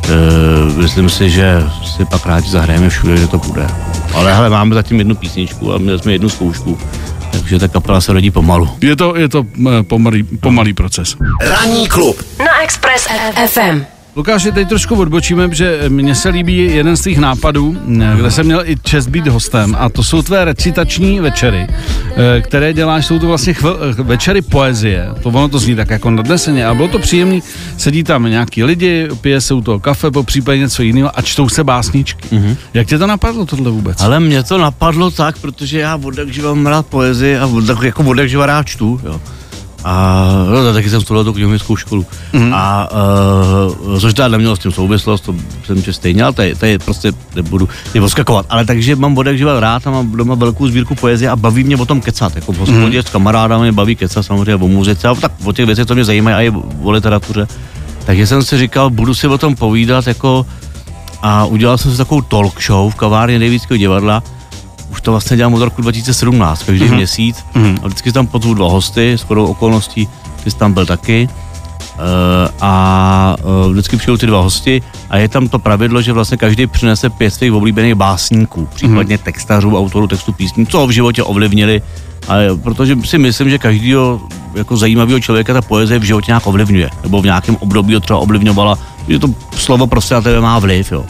Uh, 0.10 0.78
myslím 0.78 1.10
si, 1.10 1.30
že 1.30 1.64
si 1.86 2.06
pak 2.06 2.26
rádi 2.26 2.50
zahrajeme 2.50 2.90
všude, 2.90 3.14
kde 3.14 3.28
to 3.28 3.38
bude. 3.38 3.68
Ale 4.14 4.34
hele, 4.34 4.50
máme 4.50 4.76
zatím 4.76 4.98
jednu 4.98 5.16
písničku 5.16 5.74
a 5.74 5.78
měli 5.78 6.00
jsme 6.00 6.12
jednu 6.12 6.30
zkoušku, 6.30 6.78
takže 7.32 7.60
ta 7.60 7.68
kapela 7.68 8.02
se 8.02 8.14
rodí 8.14 8.32
pomalu. 8.32 8.70
Je 8.82 8.96
to, 8.96 9.16
je 9.16 9.30
to 9.30 9.46
eh, 9.68 9.84
pomalý, 9.84 10.24
pomalý 10.24 10.74
proces. 10.74 11.16
Ranní 11.42 11.88
klub 11.88 12.26
na 12.40 12.62
Express 12.64 13.08
FM. 13.48 13.99
Lukáši, 14.16 14.52
teď 14.52 14.70
trošku 14.70 14.96
odbočíme, 14.96 15.50
že 15.52 15.80
mně 15.88 16.16
se 16.16 16.30
líbí 16.30 16.58
jeden 16.58 16.98
z 16.98 17.02
těch 17.02 17.18
nápadů, 17.18 17.78
kde 18.16 18.32
jsem 18.32 18.46
měl 18.46 18.62
i 18.66 18.76
čest 18.84 19.08
být 19.08 19.28
hostem 19.28 19.76
a 19.80 19.90
to 19.90 20.04
jsou 20.04 20.22
tvé 20.22 20.46
recitační 20.46 21.20
večery, 21.20 21.68
eh, 21.70 22.42
které 22.42 22.74
děláš, 22.74 23.06
jsou 23.06 23.20
to 23.20 23.28
vlastně 23.28 23.54
chvil, 23.54 23.80
eh, 24.00 24.04
večery 24.04 24.42
poezie, 24.42 25.10
to 25.24 25.30
ono 25.30 25.50
to 25.50 25.60
zní 25.60 25.76
tak 25.76 25.90
jako 25.90 26.12
nadneseně, 26.12 26.66
ale 26.66 26.76
bylo 26.76 26.88
to 26.88 27.00
příjemný, 27.00 27.44
sedí 27.78 28.04
tam 28.04 28.24
nějaký 28.24 28.64
lidi, 28.64 29.08
pije 29.22 29.42
se 29.42 29.54
u 29.54 29.62
toho 29.62 29.80
kafe, 29.80 30.12
po 30.12 30.24
případě 30.24 30.60
něco 30.60 30.84
jiného 30.84 31.20
a 31.20 31.22
čtou 31.22 31.50
se 31.50 31.64
básničky. 31.64 32.36
Mm-hmm. 32.36 32.56
Jak 32.74 32.88
tě 32.88 32.98
to 32.98 33.08
napadlo 33.08 33.46
tohle 33.46 33.72
vůbec? 33.72 34.02
Ale 34.02 34.20
mě 34.20 34.44
to 34.44 34.58
napadlo 34.58 35.12
tak, 35.12 35.38
protože 35.38 35.80
já 35.80 36.00
od 36.04 36.18
jak 36.18 36.34
živa 36.34 36.54
mám 36.54 36.68
rád 36.68 36.86
poezii 36.86 37.38
a 37.38 37.46
od, 37.46 37.68
tak 37.68 37.82
jako 37.82 38.04
od 38.04 38.18
jak 38.18 38.30
živa 38.30 38.46
rád 38.46 38.68
čtu, 38.68 39.02
jo. 39.04 39.22
A 39.84 40.28
no, 40.52 40.74
taky 40.74 40.90
jsem 40.90 41.02
studoval 41.02 41.24
tu 41.24 41.34
knihovnickou 41.34 41.76
školu. 41.76 42.06
Mm. 42.34 42.54
A 42.54 42.90
uh, 43.86 44.00
což 44.00 44.14
teda 44.14 44.28
nemělo 44.28 44.56
s 44.56 44.60
tím 44.60 44.72
souvislost, 44.72 45.22
to 45.22 45.36
jsem 45.66 45.82
že 45.82 45.94
stejně, 45.94 46.24
ale 46.24 46.34
je, 46.42 46.56
to 46.56 46.66
je 46.66 46.80
prostě, 46.80 47.12
nebudu 47.36 47.70
je 47.94 48.02
poskakovat. 48.02 48.46
Ale 48.50 48.66
takže 48.66 48.96
mám 48.96 49.18
od 49.18 49.28
jak 49.28 49.38
živa 49.38 49.60
rád 49.60 49.88
a 49.88 49.92
mám 49.92 50.12
doma 50.12 50.36
velkou 50.36 50.68
sbírku 50.68 50.96
poezie 50.96 51.30
a 51.30 51.36
baví 51.36 51.64
mě 51.64 51.78
o 51.78 51.86
tom 51.86 52.02
kecat. 52.02 52.36
Jako 52.36 52.54
v 52.54 52.58
hospodě 52.58 52.98
mm. 52.98 53.04
s 53.04 53.10
kamarádami 53.10 53.72
baví 53.72 53.96
kecat 53.96 54.26
samozřejmě 54.26 54.56
o 54.56 54.68
muzice 54.68 55.08
a 55.08 55.16
tak 55.16 55.32
o 55.44 55.54
těch 55.54 55.66
věcech, 55.66 55.88
co 55.88 55.96
mě 55.96 56.06
zajímají 56.06 56.36
a 56.36 56.42
i 56.42 56.58
o 56.84 56.92
literatuře. 56.92 57.48
Takže 58.06 58.28
jsem 58.28 58.44
si 58.44 58.58
říkal, 58.58 58.90
budu 58.90 59.14
si 59.14 59.28
o 59.28 59.38
tom 59.38 59.56
povídat 59.56 60.08
jako 60.08 60.46
a 61.22 61.46
udělal 61.46 61.78
jsem 61.78 61.92
si 61.92 61.98
takovou 61.98 62.22
talk 62.22 62.62
show 62.62 62.92
v 62.92 62.96
kavárně 62.96 63.40
Nejvíckého 63.40 63.78
divadla. 63.78 64.24
Už 64.92 65.02
to 65.02 65.12
vlastně 65.12 65.38
dělám 65.38 65.54
od 65.54 65.62
roku 65.62 65.82
2017, 65.82 66.64
každý 66.64 66.86
mm-hmm. 66.86 66.96
měsíc. 66.96 67.46
Mm-hmm. 67.56 67.78
A 67.84 67.88
vždycky 67.88 68.12
tam 68.12 68.28
pozvu 68.28 68.54
dva 68.54 68.70
hosty, 68.70 69.14
s 69.14 69.22
chodou 69.22 69.46
okolností, 69.46 70.08
ty 70.44 70.52
jsi 70.52 70.58
tam 70.58 70.74
byl 70.74 70.86
taky. 70.86 71.30
Uh, 71.30 72.06
a 72.62 73.36
uh, 73.44 73.72
vždycky 73.72 73.98
přijdou 73.98 74.18
ty 74.18 74.26
dva 74.26 74.42
hosti 74.42 74.82
a 75.10 75.18
je 75.18 75.28
tam 75.28 75.48
to 75.48 75.60
pravidlo, 75.60 76.02
že 76.02 76.14
vlastně 76.14 76.38
každý 76.38 76.68
přinese 76.68 77.10
pět 77.10 77.32
svých 77.32 77.54
oblíbených 77.54 77.96
básníků, 77.96 78.68
případně 78.76 79.18
mm-hmm. 79.18 79.24
textařů, 79.24 79.78
autorů 79.78 80.08
textu 80.08 80.32
písní, 80.32 80.68
co 80.68 80.80
ho 80.80 80.88
v 80.88 80.92
životě 80.92 81.24
ovlivnili. 81.24 81.82
A 82.28 82.34
protože 82.64 82.98
si 83.06 83.18
myslím, 83.18 83.50
že 83.50 83.58
každýho 83.58 84.22
jako 84.56 84.78
zajímavého 84.78 85.20
člověka 85.20 85.54
ta 85.54 85.62
poezie 85.62 86.00
v 86.00 86.04
životě 86.04 86.32
nějak 86.32 86.48
ovlivňuje, 86.48 86.90
nebo 87.04 87.22
v 87.22 87.26
nějakém 87.26 87.56
období 87.56 87.94
ho 87.94 88.00
třeba 88.00 88.20
ovlivňovala, 88.20 88.78
že 89.08 89.20
to 89.20 89.28
slovo 89.56 89.88
prostě 89.88 90.14
na 90.14 90.22
tebe 90.22 90.42
má 90.42 90.60
vliv, 90.60 90.92
jo. 90.92 91.06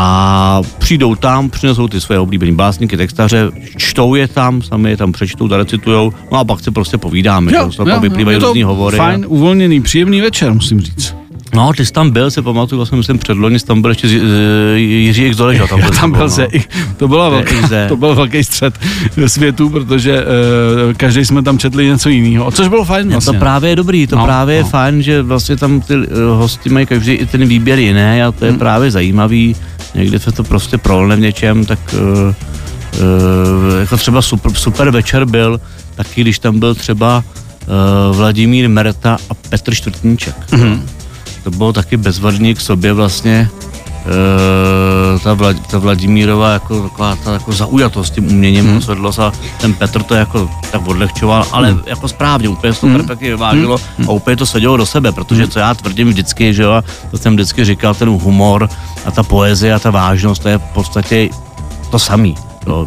A 0.00 0.62
přijdou 0.78 1.14
tam, 1.14 1.50
přinesou 1.50 1.88
ty 1.88 2.00
své 2.00 2.18
oblíbené 2.18 2.52
básníky, 2.52 2.96
textaře, 2.96 3.50
čtou 3.76 4.14
je 4.14 4.28
tam, 4.28 4.62
sami 4.62 4.90
je 4.90 4.96
tam 4.96 5.12
přečtou, 5.12 5.48
recitujou, 5.48 6.12
no 6.32 6.38
a 6.38 6.44
pak 6.44 6.60
se 6.60 6.70
prostě 6.70 6.98
povídáme, 6.98 7.52
jo, 7.54 7.70
jo, 7.78 7.86
jo, 7.88 8.00
vyplývají 8.00 8.38
různý 8.38 8.62
hovory. 8.62 8.96
Fajn, 8.96 9.24
a... 9.24 9.28
uvolněný, 9.28 9.80
příjemný 9.80 10.20
večer, 10.20 10.54
musím 10.54 10.80
říct. 10.80 11.14
No, 11.54 11.72
ty 11.72 11.86
jsi 11.86 11.92
tam 11.92 12.10
byl, 12.10 12.30
se 12.30 12.42
pamatuju, 12.42 12.78
vlastně 12.78 12.98
myslím 12.98 13.18
předloni, 13.18 13.58
tam 13.58 13.82
byl 13.82 13.90
ještě 13.90 14.08
z, 14.08 14.12
z, 14.12 14.76
Jiří 14.76 15.24
X 15.24 15.36
Doleža. 15.36 15.66
Tam 15.66 15.80
byl, 15.80 15.90
tam 15.90 16.10
byl 16.12 16.20
no. 16.20 16.28
se, 16.28 16.48
to, 16.96 17.08
byla 17.08 17.28
velký, 17.28 17.54
to 17.88 17.96
byl 17.96 18.14
velký 18.14 18.44
střed 18.44 18.78
světu, 19.26 19.70
protože 19.70 20.24
uh, 20.24 20.92
každý 20.92 21.24
jsme 21.24 21.42
tam 21.42 21.58
četli 21.58 21.86
něco 21.86 22.08
jiného, 22.08 22.50
což 22.50 22.68
bylo 22.68 22.84
fajn 22.84 23.08
vlastně. 23.08 23.32
To 23.32 23.38
právě 23.38 23.70
je 23.70 23.76
dobrý, 23.76 24.06
to 24.06 24.16
no, 24.16 24.24
právě 24.24 24.60
no. 24.60 24.66
je 24.66 24.70
fajn, 24.70 25.02
že 25.02 25.22
vlastně 25.22 25.56
tam 25.56 25.80
ty 25.80 25.94
uh, 25.96 26.04
hosti 26.38 26.68
mají 26.68 26.86
každý 26.86 27.12
i 27.12 27.26
ten 27.26 27.46
výběr 27.46 27.78
jiný 27.78 28.22
a 28.22 28.32
to 28.32 28.44
je 28.44 28.50
hmm. 28.50 28.58
právě 28.58 28.90
zajímavý, 28.90 29.56
někdy 29.94 30.18
se 30.18 30.32
to 30.32 30.44
prostě 30.44 30.78
prolne 30.78 31.16
v 31.16 31.20
něčem, 31.20 31.64
tak 31.64 31.78
uh, 31.92 32.00
uh, 32.00 32.34
jako 33.80 33.96
třeba 33.96 34.22
super, 34.22 34.52
super 34.54 34.90
večer 34.90 35.24
byl, 35.24 35.60
taky 35.94 36.20
když 36.20 36.38
tam 36.38 36.58
byl 36.58 36.74
třeba 36.74 37.24
uh, 38.08 38.16
Vladimír 38.16 38.68
Merta 38.68 39.18
a 39.30 39.34
Petr 39.34 39.74
Čtvrtníček. 39.74 40.36
Mm-hmm 40.50 40.80
to 41.50 41.56
bylo 41.56 41.72
taky 41.72 41.96
bezvadný 41.96 42.54
k 42.54 42.60
sobě 42.60 42.92
vlastně 42.92 43.48
ta, 45.22 45.34
Vlad, 45.34 45.56
ta 45.70 45.78
Vladimírova 45.78 46.52
jako 46.52 46.82
taková 46.82 47.16
ta 47.16 47.32
jako 47.32 47.52
zaujatost 47.52 48.14
tím 48.14 48.26
uměním 48.26 48.64
hmm. 48.64 48.82
svedlo 48.82 49.10
a 49.18 49.32
ten 49.60 49.74
Petr 49.74 50.02
to 50.02 50.14
jako 50.14 50.50
tak 50.72 50.88
odlehčoval, 50.88 51.46
ale 51.52 51.70
hmm. 51.70 51.80
jako 51.86 52.08
správně, 52.08 52.48
úplně 52.48 52.72
to 52.72 52.86
hmm. 52.86 52.96
perfektně 52.96 53.28
vyvážilo 53.28 53.78
hmm. 53.98 54.08
a 54.08 54.12
úplně 54.12 54.36
to 54.36 54.46
sedělo 54.46 54.76
do 54.76 54.86
sebe, 54.86 55.12
protože 55.12 55.42
hmm. 55.42 55.50
co 55.50 55.58
já 55.58 55.74
tvrdím 55.74 56.08
vždycky, 56.08 56.54
že 56.54 56.62
jo, 56.62 56.82
to 57.10 57.18
jsem 57.18 57.34
vždycky 57.34 57.64
říkal, 57.64 57.94
ten 57.94 58.08
humor 58.08 58.68
a 59.04 59.10
ta 59.10 59.22
poezie 59.22 59.74
a 59.74 59.78
ta 59.78 59.90
vážnost, 59.90 60.42
to 60.42 60.48
je 60.48 60.58
v 60.58 60.62
podstatě 60.62 61.28
to 61.90 61.98
samý. 61.98 62.34
To, 62.64 62.86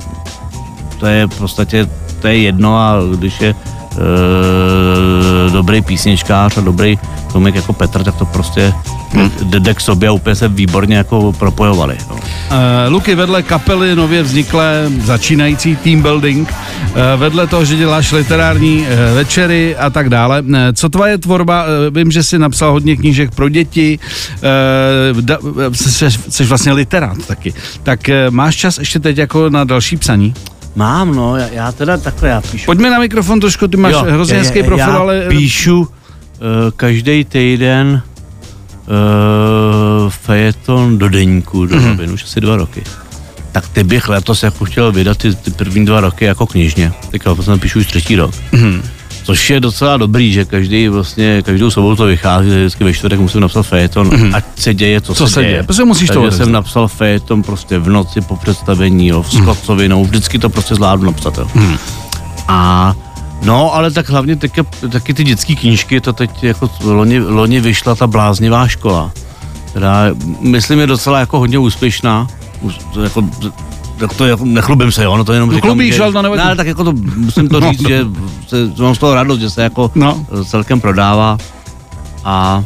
to 0.99 1.05
je 1.05 1.27
v 1.27 1.37
podstatě, 1.37 1.89
to 2.21 2.27
je 2.27 2.37
jedno 2.37 2.77
a 2.77 2.95
když 3.15 3.41
je 3.41 3.55
e, 3.97 5.51
dobrý 5.51 5.81
písničkář 5.81 6.57
a 6.57 6.61
dobrý 6.61 6.99
komik 7.31 7.55
jako 7.55 7.73
Petr, 7.73 8.03
tak 8.03 8.15
to 8.15 8.25
prostě 8.25 8.73
hmm. 9.09 9.31
jde 9.43 9.73
k 9.73 9.81
sobě 9.81 10.09
a 10.09 10.11
úplně 10.11 10.35
se 10.35 10.47
výborně 10.47 10.97
jako 10.97 11.33
propojovali. 11.33 11.97
No. 12.09 12.15
Uh, 12.15 12.21
Luky, 12.89 13.15
vedle 13.15 13.43
kapely 13.43 13.95
nově 13.95 14.23
vzniklé 14.23 14.89
začínající 15.03 15.75
team 15.75 16.01
building, 16.01 16.49
uh, 16.49 16.95
vedle 17.17 17.47
toho, 17.47 17.65
že 17.65 17.75
děláš 17.75 18.11
literární 18.11 18.81
uh, 18.81 18.87
večery 19.15 19.75
a 19.75 19.89
tak 19.89 20.09
dále, 20.09 20.41
uh, 20.41 20.55
co 20.73 20.89
tvoje 20.89 21.17
tvorba, 21.17 21.63
uh, 21.63 21.69
vím, 21.95 22.11
že 22.11 22.23
jsi 22.23 22.39
napsal 22.39 22.71
hodně 22.71 22.95
knížek 22.95 23.35
pro 23.35 23.49
děti, 23.49 23.99
da, 25.21 25.37
jsi, 25.71 26.05
jsi 26.29 26.43
vlastně 26.43 26.71
literát 26.71 27.25
taky, 27.27 27.53
tak 27.83 27.99
uh, 28.09 28.33
máš 28.33 28.55
čas 28.55 28.77
ještě 28.77 28.99
teď 28.99 29.17
jako 29.17 29.49
na 29.49 29.63
další 29.63 29.97
psaní? 29.97 30.33
Mám, 30.75 31.15
no, 31.15 31.37
já, 31.37 31.47
já 31.47 31.71
teda 31.71 31.97
takhle, 31.97 32.29
já 32.29 32.41
píšu. 32.41 32.65
Pojďme 32.65 32.89
na 32.89 32.99
mikrofon 32.99 33.39
trošku, 33.39 33.67
ty 33.67 33.77
máš 33.77 33.93
jo, 33.93 34.05
hrozně 34.09 34.37
hezký 34.37 34.63
profil, 34.63 34.87
já 34.87 34.97
ale... 34.97 35.25
píšu 35.29 35.79
uh, 35.79 35.87
každý 36.75 37.25
týden 37.25 38.01
uh, 40.05 40.09
fejeton 40.09 40.97
do 40.97 41.09
deníku, 41.09 41.65
do 41.65 41.75
mm-hmm. 41.75 41.87
novin, 41.87 42.11
už 42.11 42.23
asi 42.23 42.41
dva 42.41 42.55
roky. 42.55 42.83
Tak 43.51 43.67
ty 43.67 43.83
bych 43.83 44.09
letos 44.09 44.43
jako 44.43 44.65
chtěl 44.65 44.91
vydat 44.91 45.17
ty, 45.17 45.35
ty 45.35 45.51
první 45.51 45.85
dva 45.85 46.01
roky 46.01 46.25
jako 46.25 46.47
knižně. 46.47 46.93
Teďka 47.11 47.35
potom 47.35 47.59
píšu 47.59 47.79
už 47.79 47.87
třetí 47.87 48.15
rok. 48.15 48.31
Mm-hmm. 48.53 48.81
Což 49.31 49.49
je 49.49 49.59
docela 49.59 49.97
dobrý, 49.97 50.33
že 50.33 50.45
každý 50.45 50.87
vlastně, 50.87 51.41
každou 51.41 51.71
sobotu 51.71 51.95
to 51.95 52.05
vychází, 52.05 52.49
vždycky 52.49 52.83
ve 52.83 52.93
čtvrtek 52.93 53.19
musím 53.19 53.41
napsat 53.41 53.63
fejeton, 53.63 54.09
mm-hmm. 54.09 54.35
ať 54.35 54.45
se 54.55 54.73
děje, 54.73 55.01
co, 55.01 55.13
co 55.13 55.27
se, 55.27 55.33
se 55.33 55.43
děje. 55.43 55.63
Prostě 55.63 55.83
musíš 55.83 56.07
Takže 56.07 56.29
to 56.29 56.31
jsem 56.31 56.51
napsal 56.51 56.87
fejeton 56.87 57.43
prostě 57.43 57.79
v 57.79 57.89
noci 57.89 58.21
po 58.21 58.35
představení, 58.35 59.07
jo, 59.07 59.23
s 59.23 59.33
mm. 59.33 60.03
vždycky 60.03 60.39
to 60.39 60.49
prostě 60.49 60.75
zvládnu 60.75 61.05
napsat. 61.05 61.37
Jo. 61.37 61.47
Mm. 61.53 61.77
A 62.47 62.93
No, 63.43 63.75
ale 63.75 63.91
tak 63.91 64.09
hlavně 64.09 64.35
taky, 64.35 64.61
taky 64.91 65.13
ty 65.13 65.23
dětské 65.23 65.55
knížky, 65.55 66.01
to 66.01 66.13
teď 66.13 66.43
jako 66.43 66.69
loni, 66.83 67.19
loni 67.19 67.59
vyšla 67.59 67.95
ta 67.95 68.07
bláznivá 68.07 68.67
škola, 68.67 69.11
která, 69.65 70.05
myslím, 70.41 70.79
je 70.79 70.87
docela 70.87 71.19
jako 71.19 71.39
hodně 71.39 71.57
úspěšná, 71.57 72.27
jako, 73.03 73.29
tak 74.01 74.17
to 74.17 74.25
jako, 74.25 74.45
nechlubím 74.45 74.91
se, 74.91 75.03
jo, 75.03 75.17
no 75.17 75.23
to 75.23 75.33
jenom 75.33 75.49
no, 75.49 75.55
říkám, 75.55 75.69
Chlubíš, 75.69 75.95
že, 75.95 76.03
ale 76.03 76.13
to 76.13 76.21
nevadí. 76.21 76.43
Ne, 76.43 76.55
tak 76.55 76.67
jako 76.67 76.83
to, 76.83 76.93
musím 77.15 77.49
to 77.49 77.61
říct, 77.61 77.81
no, 77.81 77.89
že 77.89 78.05
se, 78.47 78.81
mám 78.81 78.95
z 78.95 78.97
toho 78.97 79.15
radost, 79.15 79.39
že 79.39 79.49
se 79.49 79.63
jako 79.63 79.91
no. 79.95 80.25
celkem 80.45 80.81
prodává 80.81 81.37
a 82.23 82.63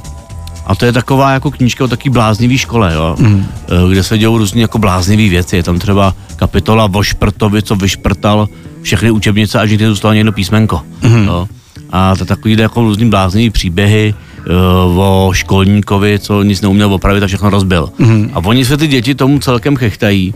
a 0.68 0.76
to 0.76 0.86
je 0.86 0.94
taková 0.94 1.32
jako 1.32 1.52
knížka 1.52 1.84
o 1.84 1.88
taký 1.88 2.10
bláznivý 2.10 2.58
škole, 2.58 2.94
jo, 2.94 3.16
mm. 3.20 3.46
kde 3.90 4.04
se 4.04 4.18
dějou 4.18 4.38
různě 4.38 4.62
jako 4.62 4.78
bláznivý 4.78 5.30
věci. 5.30 5.56
Je 5.56 5.64
tam 5.64 5.80
třeba 5.80 6.14
kapitola 6.36 6.90
o 6.94 7.04
Šprtovi, 7.04 7.62
co 7.62 7.76
vyšprtal 7.76 8.50
všechny 8.82 9.12
učebnice, 9.12 9.60
až 9.60 9.70
někdy 9.70 9.88
zůstalo 9.88 10.14
jedno 10.14 10.32
písmenko. 10.32 10.82
Mm-hmm. 11.02 11.26
Jo. 11.26 11.48
A 11.92 12.16
to 12.16 12.26
takový 12.26 12.56
jde 12.56 12.64
jako 12.64 12.82
různý 12.82 13.10
bláznivý 13.10 13.50
příběhy 13.50 14.14
uh, 14.14 15.00
o 15.00 15.30
školníkovi, 15.34 16.20
co 16.20 16.44
nic 16.44 16.62
neuměl 16.62 16.94
opravit 16.94 17.24
a 17.24 17.28
všechno 17.28 17.50
rozbil. 17.50 17.90
Mm-hmm. 18.00 18.30
A 18.34 18.38
oni 18.46 18.66
se 18.66 18.78
ty 18.78 18.88
děti 18.88 19.16
tomu 19.16 19.40
celkem 19.40 19.76
chechtají. 19.76 20.34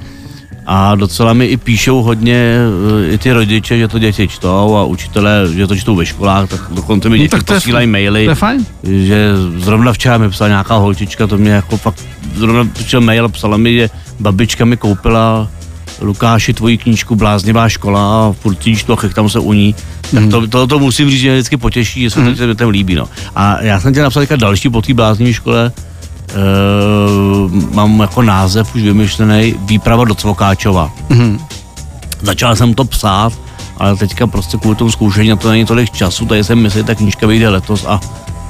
A 0.71 0.95
docela 0.95 1.33
mi 1.33 1.45
i 1.45 1.57
píšou 1.57 2.01
hodně 2.01 2.57
uh, 3.07 3.13
i 3.13 3.17
ty 3.17 3.31
rodiče, 3.31 3.77
že 3.77 3.87
to 3.87 3.99
děti 3.99 4.27
čtou 4.27 4.75
a 4.75 4.83
učitelé, 4.83 5.47
že 5.53 5.67
to 5.67 5.75
čtou 5.75 5.95
ve 5.95 6.05
školách, 6.05 6.49
tak 6.49 6.61
dokonce 6.71 7.09
mi 7.09 7.17
no, 7.17 7.23
děti 7.23 7.35
no, 7.35 7.43
posílají 7.43 7.87
maily. 7.87 8.25
To 8.25 8.31
je 8.31 8.35
fajn. 8.35 8.65
Že 8.83 9.31
zrovna 9.57 9.93
včera 9.93 10.17
mi 10.17 10.29
psala 10.29 10.47
nějaká 10.47 10.75
holčička, 10.75 11.27
to 11.27 11.37
mě 11.37 11.51
jako 11.51 11.77
fakt, 11.77 12.05
zrovna 12.35 12.65
přišel 12.73 13.01
mail 13.01 13.25
a 13.25 13.29
psala 13.29 13.57
mi, 13.57 13.73
že 13.73 13.89
babička 14.19 14.65
mi 14.65 14.77
koupila 14.77 15.47
Lukáši, 16.01 16.53
tvoji 16.53 16.77
knížku 16.77 17.15
Bláznivá 17.15 17.69
škola 17.69 18.27
a 18.27 18.31
furt 18.31 18.57
to 18.85 18.93
a 18.93 19.09
tam 19.13 19.29
se 19.29 19.39
u 19.39 19.53
ní. 19.53 19.75
Tak 20.11 20.29
to, 20.29 20.47
to, 20.47 20.67
to, 20.67 20.79
musím 20.79 21.09
říct, 21.09 21.19
že 21.19 21.27
mě 21.27 21.35
vždycky 21.35 21.57
potěší, 21.57 22.01
že 22.01 22.09
se 22.09 22.19
mm. 22.19 22.35
to 22.35 22.55
tam 22.55 22.69
líbí. 22.69 22.95
No. 22.95 23.09
A 23.35 23.61
já 23.61 23.79
jsem 23.79 23.93
tě 23.93 24.01
napsal 24.01 24.23
další 24.35 24.69
po 24.69 24.81
té 24.81 24.93
bláznivé 24.93 25.33
škole, 25.33 25.71
uh, 26.35 27.73
mám 27.73 27.99
jako 27.99 28.21
název 28.21 28.75
už 28.75 28.81
vymyšlený 28.81 29.55
Výprava 29.59 30.05
do 30.05 30.15
Cvokáčova. 30.15 30.91
Mm. 31.09 31.39
Začal 32.21 32.55
jsem 32.55 32.73
to 32.73 32.85
psát, 32.85 33.33
ale 33.77 33.95
teďka 33.95 34.27
prostě 34.27 34.57
kvůli 34.57 34.75
tomu 34.75 34.91
zkoušení 34.91 35.29
na 35.29 35.35
to 35.35 35.49
není 35.49 35.65
tolik 35.65 35.91
času, 35.91 36.25
tady 36.25 36.43
jsem 36.43 36.59
myslel, 36.59 36.83
ta 36.83 36.95
knížka 36.95 37.27
vyjde 37.27 37.49
letos 37.49 37.85
a 37.87 37.99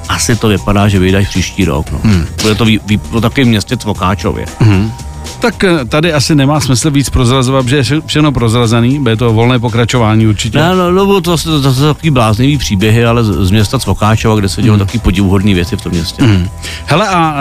asi 0.08 0.36
to 0.36 0.48
vypadá, 0.48 0.88
že 0.88 0.98
vyjde 0.98 1.26
příští 1.28 1.64
rok. 1.64 1.90
No. 1.90 1.98
Hmm. 2.04 2.26
Bude 2.42 2.54
to 2.54 2.64
vý, 2.64 2.80
vý, 2.86 3.00
takovém 3.20 3.48
městě 3.48 3.76
Cvokáčově. 3.76 4.46
Hmm. 4.58 4.92
Tak 5.40 5.64
eh, 5.64 5.84
tady 5.84 6.12
asi 6.12 6.34
nemá 6.34 6.60
smysl 6.60 6.90
víc 6.90 7.10
prozrazovat, 7.10 7.68
že 7.68 7.76
je 7.76 7.82
všechno 8.06 8.32
prozrazený, 8.32 8.98
bude 8.98 9.16
to 9.16 9.32
volné 9.32 9.58
pokračování 9.58 10.26
určitě. 10.26 10.58
No, 10.58 10.74
no, 10.74 10.90
no 10.90 11.20
to, 11.20 11.36
to, 11.36 11.62
to, 11.62 11.74
to 11.74 11.94
takový 11.94 12.10
bláznivý 12.10 12.58
příběhy, 12.58 13.04
ale 13.04 13.24
z, 13.24 13.46
z 13.46 13.50
města 13.50 13.78
Cvokáčova, 13.78 14.36
kde 14.36 14.48
se 14.48 14.62
dělou 14.62 14.76
mm. 14.76 14.78
taky 14.78 14.98
podivuhodné 14.98 15.54
věci 15.54 15.76
v 15.76 15.82
tom 15.82 15.92
městě. 15.92 16.22
Mm. 16.22 16.48
Hele 16.86 17.08
a 17.08 17.34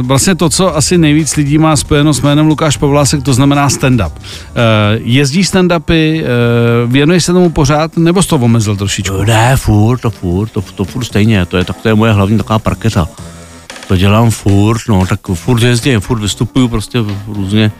uh, 0.00 0.06
vlastně 0.06 0.34
to, 0.34 0.50
co 0.50 0.76
asi 0.76 0.98
nejvíc 0.98 1.36
lidí 1.36 1.58
má 1.58 1.76
spojeno 1.76 2.14
s 2.14 2.20
jménem 2.20 2.46
Lukáš 2.46 2.76
Pavlásek, 2.76 3.22
to 3.22 3.34
znamená 3.34 3.68
stand-up. 3.68 4.10
Uh, 4.10 4.20
jezdí 4.96 5.42
stand-upy, 5.42 6.22
uh, 6.22 6.92
věnuješ 6.92 7.24
se 7.24 7.32
tomu 7.32 7.50
pořád, 7.50 7.96
nebo 7.96 8.22
jsi 8.22 8.28
to 8.28 8.36
omezil 8.36 8.76
trošičku? 8.76 9.22
Ne, 9.22 9.56
furt, 9.56 9.98
to 9.98 10.10
furt, 10.10 10.48
to, 10.48 10.62
to 10.62 10.84
furt 10.84 11.04
stejně, 11.04 11.46
to 11.46 11.56
je, 11.56 11.64
tak 11.64 11.76
to 11.82 11.88
je 11.88 11.94
moje 11.94 12.12
hlavní 12.12 12.36
taková 12.36 12.58
parketa 12.58 13.08
to 13.88 13.96
dělám 13.96 14.30
furt, 14.30 14.80
no, 14.88 15.06
tak 15.06 15.20
furt 15.34 15.62
jezdím, 15.62 16.00
furt 16.00 16.20
vystupuju 16.20 16.68
prostě 16.68 16.98
různě 17.26 17.72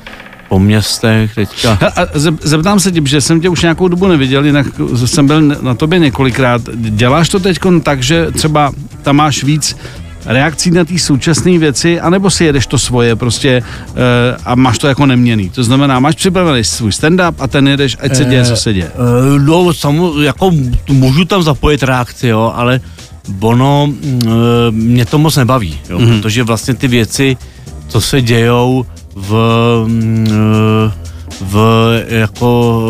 po 0.48 0.58
městech 0.58 1.34
teďka. 1.34 1.78
A 1.96 2.06
zeptám 2.42 2.80
se 2.80 2.92
tě, 2.92 3.00
že 3.04 3.20
jsem 3.20 3.40
tě 3.40 3.48
už 3.48 3.62
nějakou 3.62 3.88
dobu 3.88 4.06
neviděl, 4.06 4.44
jinak 4.44 4.66
jsem 5.04 5.26
byl 5.26 5.40
na 5.42 5.74
tobě 5.74 5.98
několikrát. 5.98 6.62
Děláš 6.74 7.28
to 7.28 7.40
teď 7.40 7.58
tak, 7.82 8.02
že 8.02 8.30
třeba 8.30 8.72
tam 9.02 9.16
máš 9.16 9.44
víc 9.44 9.76
reakcí 10.26 10.70
na 10.70 10.84
ty 10.84 10.98
současné 10.98 11.58
věci, 11.58 12.00
anebo 12.00 12.30
si 12.30 12.44
jedeš 12.44 12.66
to 12.66 12.78
svoje 12.78 13.16
prostě 13.16 13.62
uh, 13.90 13.96
a 14.44 14.54
máš 14.54 14.78
to 14.78 14.86
jako 14.88 15.06
neměný. 15.06 15.50
To 15.50 15.64
znamená, 15.64 16.00
máš 16.00 16.14
připravený 16.14 16.64
svůj 16.64 16.90
stand-up 16.90 17.34
a 17.38 17.46
ten 17.46 17.68
jedeš, 17.68 17.96
ať 18.00 18.16
se 18.16 18.24
děje, 18.24 18.44
co 18.44 18.56
se 18.56 18.72
děje. 18.72 18.90
Uh, 19.36 19.42
no, 19.42 19.74
samo, 19.74 20.20
jako 20.20 20.50
můžu 20.88 21.24
tam 21.24 21.42
zapojit 21.42 21.82
reakci, 21.82 22.28
jo, 22.28 22.52
ale 22.56 22.80
ono 23.40 23.88
e, 23.88 24.70
mě 24.70 25.06
to 25.06 25.18
moc 25.18 25.36
nebaví, 25.36 25.78
jo, 25.90 25.98
mm-hmm. 25.98 26.20
protože 26.20 26.42
vlastně 26.42 26.74
ty 26.74 26.88
věci, 26.88 27.36
co 27.88 28.00
se 28.00 28.22
dějou 28.22 28.86
v, 29.14 29.34
e, 30.28 30.92
v 31.40 31.56
jako 32.08 32.82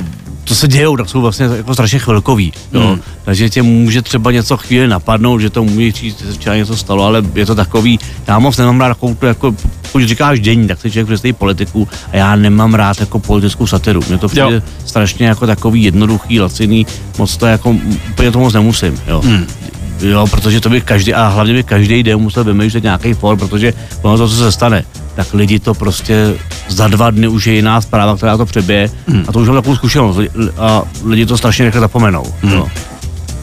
e, 0.00 0.17
co 0.48 0.54
se 0.54 0.68
dějou, 0.68 0.96
tak 0.96 1.08
jsou 1.08 1.20
vlastně 1.20 1.46
jako 1.46 1.74
strašně 1.74 1.98
chvilkový. 1.98 2.52
Jo. 2.72 2.80
Hmm. 2.80 3.00
Takže 3.24 3.50
tě 3.50 3.62
může 3.62 4.02
třeba 4.02 4.30
něco 4.30 4.56
chvíli 4.56 4.88
napadnout, 4.88 5.38
že 5.38 5.50
to 5.50 5.64
může 5.64 5.92
říct, 5.92 6.24
že 6.32 6.38
třeba 6.38 6.56
něco 6.56 6.76
stalo, 6.76 7.04
ale 7.04 7.22
je 7.34 7.46
to 7.46 7.54
takový, 7.54 7.98
já 8.26 8.38
moc 8.38 8.56
nemám 8.56 8.80
rád 8.80 8.88
takovou, 8.88 9.16
jako, 9.22 9.54
pokud 9.82 10.02
říkáš 10.02 10.40
denní, 10.40 10.68
tak 10.68 10.80
se 10.80 10.90
člověk 10.90 11.06
představí 11.06 11.32
politiku 11.32 11.88
a 12.12 12.16
já 12.16 12.36
nemám 12.36 12.74
rád 12.74 13.00
jako 13.00 13.18
politickou 13.18 13.66
satiru. 13.66 14.00
Mně 14.08 14.18
to 14.18 14.28
přijde 14.28 14.54
jo. 14.54 14.62
strašně 14.84 15.26
jako 15.26 15.46
takový 15.46 15.82
jednoduchý, 15.82 16.40
laciný, 16.40 16.86
moc 17.18 17.36
to 17.36 17.46
jako, 17.46 17.76
úplně 18.10 18.30
to 18.30 18.38
moc 18.38 18.54
nemusím. 18.54 19.00
Jo. 19.06 19.20
Hmm. 19.24 19.46
Jo, 20.00 20.26
protože 20.30 20.60
to 20.60 20.70
by 20.70 20.80
každý, 20.80 21.14
a 21.14 21.28
hlavně 21.28 21.54
by 21.54 21.62
každý 21.62 22.02
den 22.02 22.18
musel 22.18 22.44
vymýšlet 22.44 22.82
nějaký 22.82 23.14
for, 23.14 23.36
protože 23.36 23.72
ono 24.02 24.18
to, 24.18 24.28
co 24.28 24.34
se 24.34 24.52
stane, 24.52 24.84
tak 25.18 25.34
lidi 25.34 25.58
to 25.58 25.74
prostě 25.74 26.34
za 26.68 26.88
dva 26.88 27.10
dny 27.10 27.28
už 27.28 27.46
je 27.46 27.54
jiná 27.54 27.80
zpráva, 27.80 28.16
která 28.16 28.36
to 28.36 28.46
přebije 28.46 28.90
hmm. 29.08 29.24
a 29.28 29.32
to 29.32 29.38
už 29.38 29.48
mám 29.48 29.56
takovou 29.56 29.76
zkušenost 29.76 30.18
a 30.58 30.82
lidi 31.04 31.26
to 31.26 31.38
strašně 31.38 31.64
rychle 31.64 31.80
zapomenou. 31.80 32.24
Hmm. 32.42 32.52
No. 32.54 32.68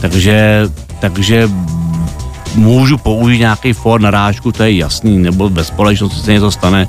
Takže, 0.01 0.69
takže 0.99 1.49
můžu 2.55 2.97
použít 2.97 3.39
nějaký 3.39 3.73
for 3.73 4.01
narážku, 4.01 4.51
to 4.51 4.63
je 4.63 4.75
jasný, 4.75 5.17
nebo 5.17 5.49
ve 5.49 5.63
společnosti 5.63 6.19
se 6.19 6.33
něco 6.33 6.51
stane, 6.51 6.87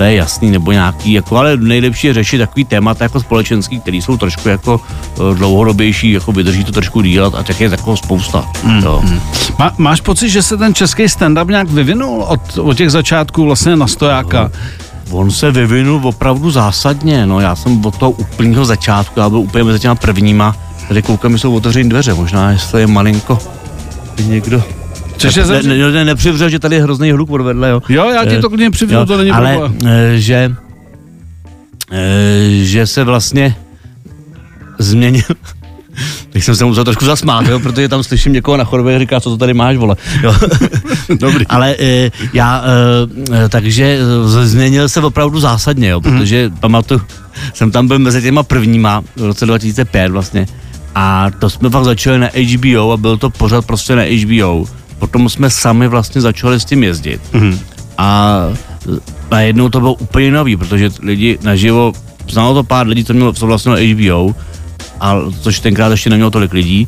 to 0.00 0.04
je 0.04 0.14
jasný, 0.14 0.50
nebo 0.50 0.72
nějaký, 0.72 1.12
jako, 1.12 1.36
ale 1.36 1.56
nejlepší 1.56 2.06
je 2.06 2.14
řešit 2.14 2.38
takový 2.38 2.64
témata 2.64 3.04
jako 3.04 3.20
společenský, 3.20 3.80
který 3.80 4.02
jsou 4.02 4.16
trošku 4.16 4.48
jako 4.48 4.80
eh, 5.14 5.34
dlouhodobější, 5.34 6.12
jako 6.12 6.32
vydrží 6.32 6.64
to 6.64 6.72
trošku 6.72 7.02
dílat 7.02 7.34
a 7.34 7.42
tak 7.42 7.60
je 7.60 7.70
takovou 7.70 7.96
spousta. 7.96 8.44
Mm, 8.64 8.78
jo. 8.78 9.00
Mm. 9.04 9.20
Má, 9.58 9.74
máš 9.78 10.00
pocit, 10.00 10.28
že 10.28 10.42
se 10.42 10.56
ten 10.56 10.74
český 10.74 11.02
stand-up 11.02 11.48
nějak 11.48 11.70
vyvinul 11.70 12.22
od, 12.22 12.58
od 12.58 12.76
těch 12.76 12.90
začátků 12.90 13.44
vlastně 13.44 13.76
na 13.76 13.86
stojáka? 13.86 14.50
No, 15.10 15.18
on 15.18 15.30
se 15.30 15.50
vyvinul 15.50 16.00
opravdu 16.04 16.50
zásadně, 16.50 17.26
no 17.26 17.40
já 17.40 17.56
jsem 17.56 17.86
od 17.86 17.98
toho 17.98 18.10
úplného 18.10 18.64
začátku, 18.64 19.20
já 19.20 19.28
byl 19.28 19.38
úplně 19.38 19.64
mezi 19.64 19.78
těma 19.78 19.94
prvníma, 19.94 20.56
tady 20.88 21.02
koukám, 21.02 21.38
jsou 21.38 21.54
otevřený 21.54 21.88
dveře, 21.88 22.14
možná 22.14 22.50
jestli 22.50 22.80
je 22.80 22.86
malinko 22.86 23.38
někdo 24.26 24.79
Cože 25.20 25.44
ne, 25.44 25.62
ne, 25.62 25.92
ne, 25.92 26.04
nepřivřel, 26.04 26.48
že 26.48 26.58
tady 26.58 26.76
je 26.76 26.82
hrozný 26.82 27.12
hluk 27.12 27.30
od 27.30 27.40
vedle, 27.40 27.68
jo. 27.68 27.82
Jo, 27.88 28.10
já 28.10 28.24
ti 28.24 28.38
to 28.38 28.48
klidně 28.48 28.70
přivřel, 28.70 29.06
to 29.06 29.16
není 29.16 29.30
ale, 29.30 29.50
problém. 29.50 29.78
Ale, 29.84 30.20
že, 30.20 30.52
e, 31.92 32.64
že 32.64 32.86
se 32.86 33.04
vlastně 33.04 33.56
změnil, 34.78 35.22
tak 36.30 36.42
jsem 36.42 36.56
se 36.56 36.64
musel 36.64 36.84
trošku 36.84 37.04
zasmát, 37.04 37.46
jo, 37.46 37.60
protože 37.60 37.88
tam 37.88 38.02
slyším 38.02 38.32
někoho 38.32 38.56
na 38.56 38.64
chodbě, 38.64 38.98
říká, 38.98 39.20
co 39.20 39.30
to 39.30 39.36
tady 39.36 39.54
máš, 39.54 39.76
vole. 39.76 39.96
Jo. 40.22 40.34
Dobrý. 41.18 41.46
Ale 41.46 41.76
e, 41.78 42.10
já, 42.32 42.64
e, 43.44 43.48
takže 43.48 43.98
změnil 44.42 44.88
se 44.88 45.00
opravdu 45.00 45.40
zásadně, 45.40 45.88
jo, 45.88 46.00
protože 46.00 46.48
mm. 46.48 46.56
pamatuju, 46.56 47.00
jsem 47.54 47.70
tam 47.70 47.88
byl 47.88 47.98
mezi 47.98 48.22
těma 48.22 48.42
prvníma 48.42 49.02
v 49.16 49.24
roce 49.24 49.46
2005 49.46 50.10
vlastně 50.12 50.46
a 50.94 51.30
to 51.38 51.50
jsme 51.50 51.70
fakt 51.70 51.84
začali 51.84 52.18
na 52.18 52.28
HBO 52.34 52.92
a 52.92 52.96
byl 52.96 53.16
to 53.16 53.30
pořád 53.30 53.66
prostě 53.66 53.96
na 53.96 54.02
HBO 54.02 54.79
potom 55.00 55.28
jsme 55.28 55.50
sami 55.50 55.88
vlastně 55.88 56.20
začali 56.20 56.60
s 56.60 56.64
tím 56.64 56.84
jezdit. 56.84 57.20
Mm-hmm. 57.32 57.58
A 57.98 58.38
najednou 59.30 59.68
to 59.68 59.80
bylo 59.80 59.94
úplně 59.94 60.30
nový, 60.30 60.56
protože 60.56 60.90
lidi 61.02 61.38
naživo, 61.42 61.92
znalo 62.28 62.54
to 62.54 62.62
pár 62.62 62.86
lidí, 62.86 63.04
co 63.04 63.14
mělo 63.14 63.32
co 63.32 63.46
vlastně 63.46 63.72
HBO, 63.72 64.34
a, 65.00 65.16
což 65.40 65.60
tenkrát 65.60 65.90
ještě 65.90 66.10
nemělo 66.10 66.30
tolik 66.30 66.52
lidí, 66.52 66.86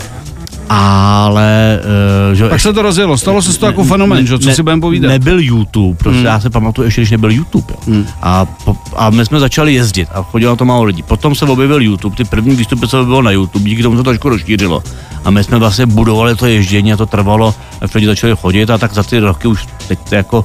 ale... 0.68 1.80
Uh, 2.28 2.34
že, 2.34 2.48
Pak 2.48 2.60
se 2.60 2.72
to 2.72 2.82
rozjelo, 2.82 3.18
stalo 3.18 3.42
se 3.42 3.58
to 3.58 3.66
jako 3.66 3.84
fenomen, 3.84 4.26
že, 4.26 4.38
co 4.38 4.48
ne, 4.48 4.54
si 4.54 4.62
budeme 4.62 4.80
povídat. 4.80 5.08
Nebyl 5.08 5.40
YouTube, 5.40 5.98
protože 5.98 6.16
hmm. 6.16 6.26
já 6.26 6.40
se 6.40 6.50
pamatuju 6.50 6.84
ještě, 6.84 7.00
když 7.00 7.10
nebyl 7.10 7.30
YouTube. 7.30 7.66
Jo. 7.70 7.78
Hmm. 7.86 8.06
A, 8.22 8.44
po, 8.44 8.76
a 8.96 9.10
my 9.10 9.26
jsme 9.26 9.40
začali 9.40 9.74
jezdit 9.74 10.08
a 10.14 10.22
chodilo 10.22 10.56
to 10.56 10.64
málo 10.64 10.82
lidí. 10.82 11.02
Potom 11.02 11.34
se 11.34 11.44
objevil 11.44 11.82
YouTube, 11.82 12.16
ty 12.16 12.24
první 12.24 12.56
výstupy 12.56 12.88
se 12.88 12.96
bylo 12.96 13.22
na 13.22 13.30
YouTube, 13.30 13.64
díky 13.64 13.82
tomu 13.82 13.96
se 13.96 14.02
to 14.02 14.10
trošku 14.10 14.28
rozšířilo. 14.28 14.82
A 15.24 15.30
my 15.30 15.44
jsme 15.44 15.58
vlastně 15.58 15.86
budovali 15.86 16.36
to 16.36 16.46
ježdění 16.46 16.92
a 16.92 16.96
to 16.96 17.06
trvalo, 17.06 17.54
a 17.80 17.84
lidi 17.94 18.06
začali 18.06 18.36
chodit 18.36 18.70
a 18.70 18.78
tak 18.78 18.94
za 18.94 19.02
ty 19.02 19.18
roky 19.18 19.48
už 19.48 19.66
teď 19.88 19.98
to 20.08 20.14
jako 20.14 20.44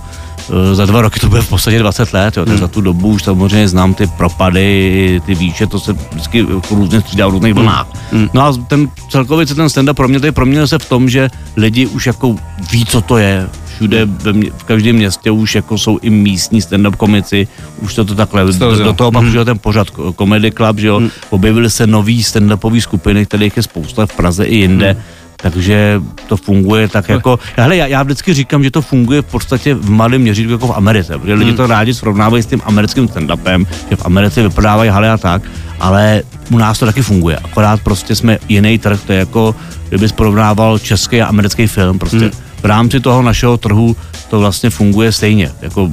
Eh, 0.49 0.75
za 0.75 0.85
dva 0.85 1.01
roky 1.01 1.19
to 1.19 1.29
bude 1.29 1.41
v 1.41 1.49
podstatě 1.49 1.79
20 1.79 2.13
let, 2.13 2.37
jo, 2.37 2.45
tak 2.45 2.51
hmm. 2.51 2.61
za 2.61 2.67
tu 2.67 2.81
dobu 2.81 3.07
už 3.07 3.23
samozřejmě 3.23 3.67
znám 3.67 3.93
ty 3.93 4.07
propady, 4.07 5.21
ty 5.25 5.35
výše, 5.35 5.67
to 5.67 5.79
se 5.79 5.93
vždycky 5.93 6.39
jako 6.39 6.75
různě 6.75 7.01
střídá 7.01 7.27
v 7.27 7.31
různých 7.31 7.53
hmm. 7.53 7.63
vlnách. 7.63 7.87
Hmm. 8.11 8.29
No 8.33 8.41
a 8.41 8.53
ten 8.67 8.87
celkově 9.09 9.45
ten 9.45 9.65
stand-up 9.65 9.93
pro 9.93 10.07
mě, 10.07 10.31
proměnil 10.31 10.67
se 10.67 10.79
v 10.79 10.89
tom, 10.89 11.09
že 11.09 11.29
lidi 11.55 11.87
už 11.87 12.07
jako 12.07 12.35
ví, 12.71 12.85
co 12.85 13.01
to 13.01 13.17
je, 13.17 13.49
všude 13.77 14.05
ve 14.05 14.33
mě, 14.33 14.49
v 14.57 14.63
každém 14.63 14.95
městě 14.95 15.31
už 15.31 15.55
jako 15.55 15.77
jsou 15.77 15.99
i 16.01 16.09
místní 16.09 16.61
stand-up 16.61 16.95
komici, 16.95 17.47
už 17.81 17.93
to, 17.93 18.05
to 18.05 18.15
takhle, 18.15 18.45
do, 18.45 18.75
do 18.75 18.93
toho 18.93 19.11
pak 19.11 19.23
hmm. 19.23 19.45
ten 19.45 19.59
pořad 19.59 19.87
Comedy 20.17 20.51
Club, 20.51 20.79
že 20.79 20.87
jo, 20.87 20.97
hmm. 20.97 21.09
objevily 21.29 21.69
se 21.69 21.87
nový 21.87 22.23
stand-upové 22.23 22.81
skupiny, 22.81 23.25
kterých 23.25 23.57
je 23.57 23.63
spousta 23.63 24.05
v 24.05 24.15
Praze 24.15 24.45
i 24.45 24.55
jinde, 24.55 24.91
hmm 24.91 25.01
takže 25.41 26.01
to 26.27 26.37
funguje 26.37 26.87
tak 26.87 27.09
jako, 27.09 27.39
hele, 27.55 27.75
já, 27.75 27.87
já 27.87 28.03
vždycky 28.03 28.33
říkám, 28.33 28.63
že 28.63 28.71
to 28.71 28.81
funguje 28.81 29.21
v 29.21 29.25
podstatě 29.25 29.73
v 29.73 29.89
malém 29.89 30.21
měřítku 30.21 30.51
jako 30.51 30.67
v 30.67 30.77
Americe, 30.77 31.17
protože 31.17 31.33
lidi 31.33 31.49
hmm. 31.49 31.57
to 31.57 31.67
rádi 31.67 31.93
srovnávají 31.93 32.43
s 32.43 32.45
tím 32.45 32.61
americkým 32.65 33.07
stand-upem, 33.07 33.67
že 33.89 33.95
v 33.95 34.05
Americe 34.05 34.43
vypadávají 34.43 34.89
haly 34.89 35.09
a 35.09 35.17
tak, 35.17 35.41
ale 35.79 36.23
u 36.51 36.57
nás 36.57 36.79
to 36.79 36.85
taky 36.85 37.01
funguje, 37.01 37.37
akorát 37.37 37.81
prostě 37.81 38.15
jsme 38.15 38.37
jiný 38.49 38.79
trh, 38.79 38.99
to 39.05 39.13
je 39.13 39.19
jako, 39.19 39.55
kdybys 39.89 40.11
porovnával 40.11 40.79
český 40.79 41.21
a 41.21 41.25
americký 41.25 41.67
film, 41.67 41.99
prostě 41.99 42.17
hmm. 42.17 42.46
V 42.61 42.65
rámci 42.65 42.99
toho 42.99 43.21
našeho 43.21 43.57
trhu 43.57 43.95
to 44.29 44.39
vlastně 44.39 44.69
funguje 44.69 45.11
stejně, 45.11 45.51
jako 45.61 45.91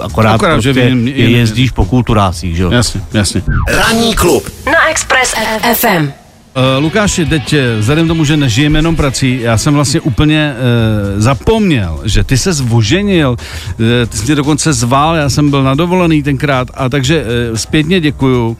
akorát, 0.00 0.34
akorát 0.34 0.54
prostě 0.54 0.74
že 0.74 0.88
vím, 0.88 1.08
jezdíš 1.08 1.70
po 1.70 1.84
kulturácích, 1.84 2.56
že 2.56 2.62
jo? 2.62 2.70
Jasně, 2.70 3.00
jasně. 3.12 3.42
Ranní 3.68 4.14
klub 4.14 4.50
na 4.66 4.90
Express 4.90 5.34
FM. 5.74 6.12
Uh, 6.56 6.82
Lukáši, 6.82 7.26
teď 7.26 7.52
eh, 7.52 7.76
vzhledem 7.78 8.08
tomu, 8.08 8.24
že 8.24 8.36
nežijeme 8.36 8.78
jenom 8.78 8.96
prací, 8.96 9.40
já 9.40 9.58
jsem 9.58 9.74
vlastně 9.74 10.00
úplně 10.00 10.54
uh, 10.54 11.20
zapomněl, 11.20 12.00
že 12.04 12.24
ty 12.24 12.38
se 12.38 12.52
zvoženil, 12.52 13.30
uh, 13.30 13.86
ty 14.08 14.16
jsi 14.16 14.24
mě 14.24 14.34
dokonce 14.34 14.72
zval, 14.72 15.16
já 15.16 15.28
jsem 15.28 15.50
byl 15.50 15.62
nadovolený 15.62 16.22
tenkrát, 16.22 16.68
a 16.74 16.88
takže 16.88 17.24
uh, 17.50 17.56
zpětně 17.56 18.00
děkuju. 18.00 18.56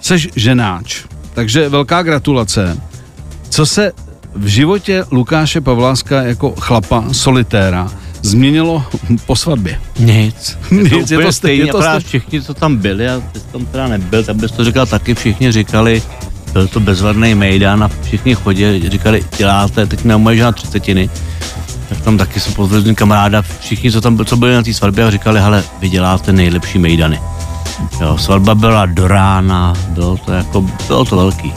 Seš 0.00 0.28
ženáč, 0.36 1.04
takže 1.34 1.68
velká 1.68 2.02
gratulace. 2.02 2.78
Co 3.48 3.66
se 3.66 3.92
v 4.36 4.46
životě 4.46 5.04
Lukáše 5.10 5.60
Pavláska 5.60 6.22
jako 6.22 6.54
chlapa, 6.58 7.04
solitéra, 7.12 7.90
změnilo 8.22 8.84
po 9.26 9.36
svatbě? 9.36 9.80
Nic. 9.98 10.58
Nic, 10.70 10.92
je 10.92 11.16
to, 11.16 11.20
je 11.20 11.26
to 11.26 11.32
stejně. 11.32 11.64
Je 11.64 11.72
to 11.72 11.82
stejně. 11.82 12.00
Všichni, 12.00 12.42
co 12.42 12.54
tam 12.54 12.76
byli, 12.76 13.08
a 13.08 13.22
ty 13.32 13.40
tam 13.52 13.66
teda 13.66 13.88
nebyl, 13.88 14.24
tak 14.24 14.36
bys 14.36 14.52
to 14.52 14.64
říkal 14.64 14.86
taky, 14.86 15.14
všichni 15.14 15.52
říkali, 15.52 16.02
byl 16.52 16.68
to 16.68 16.80
bezvadný 16.80 17.34
mejdan 17.34 17.84
a 17.84 17.90
všichni 18.02 18.34
chodili, 18.34 18.90
říkali, 18.90 19.24
děláte, 19.38 19.86
teď 19.86 20.04
mě 20.04 20.16
moje 20.16 20.36
žena 20.36 20.52
třicetiny, 20.52 21.10
tak 21.88 22.00
tam 22.00 22.18
taky 22.18 22.40
jsem 22.40 22.52
pozdravil 22.52 22.94
kamaráda, 22.94 23.42
všichni, 23.60 23.92
co 23.92 24.00
tam 24.00 24.24
co 24.24 24.36
byli 24.36 24.54
na 24.54 24.62
té 24.62 24.74
svatbě, 24.74 25.04
a 25.04 25.10
říkali, 25.10 25.40
hele, 25.40 25.64
vy 25.80 25.88
děláte 25.88 26.32
nejlepší 26.32 26.78
mejdany. 26.78 27.20
Jo, 28.00 28.18
svatba 28.18 28.54
byla 28.54 28.86
do 28.86 29.08
rána, 29.08 29.74
bylo 29.88 30.16
to 30.16 30.32
jako, 30.32 30.60
bylo 30.86 31.04
to 31.04 31.16
velký. 31.16 31.52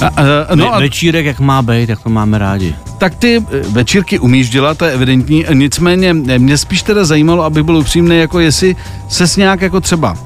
A, 0.00 0.06
a, 0.06 0.54
no 0.54 0.74
a... 0.74 0.78
Večírek, 0.78 1.26
jak 1.26 1.40
má 1.40 1.62
být, 1.62 1.88
jak 1.88 2.02
to 2.02 2.10
máme 2.10 2.38
rádi. 2.38 2.74
Tak 2.98 3.14
ty 3.14 3.44
eh, 3.52 3.60
večírky 3.68 4.18
umíš 4.18 4.50
dělat, 4.50 4.78
to 4.78 4.84
je 4.84 4.92
evidentní, 4.92 5.44
nicméně 5.52 6.14
mě 6.14 6.58
spíš 6.58 6.82
teda 6.82 7.04
zajímalo, 7.04 7.44
aby 7.44 7.62
byl 7.62 7.76
upřímný, 7.76 8.18
jako 8.18 8.40
jestli 8.40 8.76
ses 9.08 9.36
nějak 9.36 9.60
jako 9.60 9.80
třeba 9.80 10.16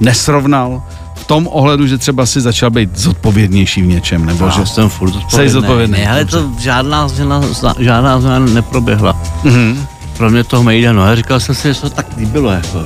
nesrovnal, 0.00 0.82
tom 1.30 1.48
ohledu, 1.50 1.86
že 1.86 1.98
třeba 1.98 2.26
si 2.26 2.40
začal 2.40 2.70
být 2.70 2.98
zodpovědnější 2.98 3.82
v 3.82 3.86
něčem, 3.86 4.26
nebo 4.26 4.44
Já 4.44 4.50
že 4.50 4.66
jsem 4.66 4.88
furt 4.88 5.12
zodpovědný. 5.12 5.48
Jsi 5.48 5.52
zodpovědný. 5.52 5.98
Ne, 5.98 6.10
ale 6.10 6.24
to 6.24 6.50
žádná 6.58 7.08
změna, 7.08 7.40
žádná 7.78 8.20
změna 8.20 8.38
neproběhla. 8.38 9.22
Mm-hmm. 9.44 9.76
Pro 10.16 10.30
mě 10.30 10.44
to 10.44 10.62
Mejdano. 10.62 11.06
Já 11.06 11.14
říkal 11.14 11.40
jsem 11.40 11.54
si, 11.54 11.74
že 11.74 11.80
to 11.80 11.90
tak 11.90 12.06
líbilo. 12.16 12.50
Jako. 12.50 12.84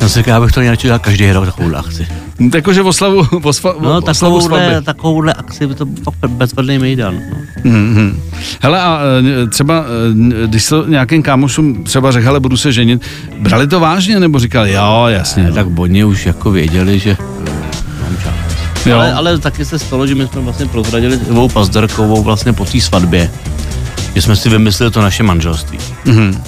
Já 0.00 0.08
si 0.08 0.18
říkal, 0.18 0.42
abych 0.42 0.52
to 0.52 0.62
nějak 0.62 0.78
dělal 0.78 0.98
každý 0.98 1.32
rok 1.32 1.44
takovou 1.46 1.76
akci. 1.76 2.06
Jakože 2.54 2.82
v 2.82 2.86
oslavu, 2.86 3.22
v 3.24 3.46
osva, 3.46 3.74
no, 3.80 4.00
takovouhle, 4.00 4.82
takovouhle 4.82 5.32
akci 5.32 5.66
by 5.66 5.74
to 5.74 5.86
fakt 6.20 6.30
bezvadný 6.30 6.78
mejdan. 6.78 7.14
No. 7.14 7.70
Mm-hmm. 7.70 8.14
Hele 8.60 8.80
a 8.80 9.00
e, 9.44 9.46
třeba, 9.46 9.84
e, 10.42 10.46
když 10.46 10.64
se 10.64 10.74
nějakým 10.88 11.22
kámošům 11.22 11.84
třeba 11.84 12.10
řekl, 12.10 12.28
ale 12.28 12.40
budu 12.40 12.56
se 12.56 12.72
ženit, 12.72 13.02
brali 13.38 13.66
to 13.66 13.80
vážně 13.80 14.20
nebo 14.20 14.38
říkali, 14.38 14.72
jo, 14.72 15.04
jasně. 15.08 15.42
Ne, 15.42 15.48
no. 15.48 15.54
Tak 15.54 15.66
oni 15.78 16.04
už 16.04 16.26
jako 16.26 16.50
věděli, 16.50 16.98
že 16.98 17.16
Jo. 18.86 18.96
Ale, 18.96 19.12
ale 19.12 19.38
taky 19.38 19.64
se 19.64 19.78
stalo, 19.78 20.06
že 20.06 20.14
my 20.14 20.26
jsme 20.26 20.40
vlastně 20.40 20.66
prozradili 20.66 21.20
Ivou 21.28 21.48
Pazderkovou 21.48 22.22
vlastně 22.22 22.52
po 22.52 22.64
té 22.64 22.80
svatbě, 22.80 23.30
že 24.14 24.22
jsme 24.22 24.36
si 24.36 24.48
vymysleli 24.48 24.92
to 24.92 25.02
naše 25.02 25.22
manželství. 25.22 25.78
Mm-hmm. 26.06 26.38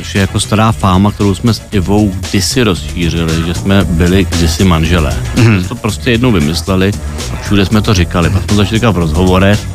Což 0.00 0.14
je 0.14 0.20
jako 0.20 0.40
stará 0.40 0.72
fáma, 0.72 1.10
kterou 1.10 1.34
jsme 1.34 1.54
s 1.54 1.62
Ivou 1.72 2.12
kdysi 2.30 2.62
rozšířili, 2.62 3.46
že 3.46 3.54
jsme 3.54 3.84
byli 3.84 4.24
kdysi 4.24 4.64
manželé. 4.64 5.16
Mm-hmm. 5.34 5.68
To 5.68 5.74
prostě 5.74 6.10
jednou 6.10 6.32
vymysleli 6.32 6.92
a 7.32 7.42
všude 7.42 7.66
jsme 7.66 7.82
to 7.82 7.94
říkali. 7.94 8.30
Pak 8.30 8.42
jsme 8.42 8.56
začali 8.56 8.76
říkat 8.76 8.90
v 8.90 8.98
rozhovorech 8.98 9.68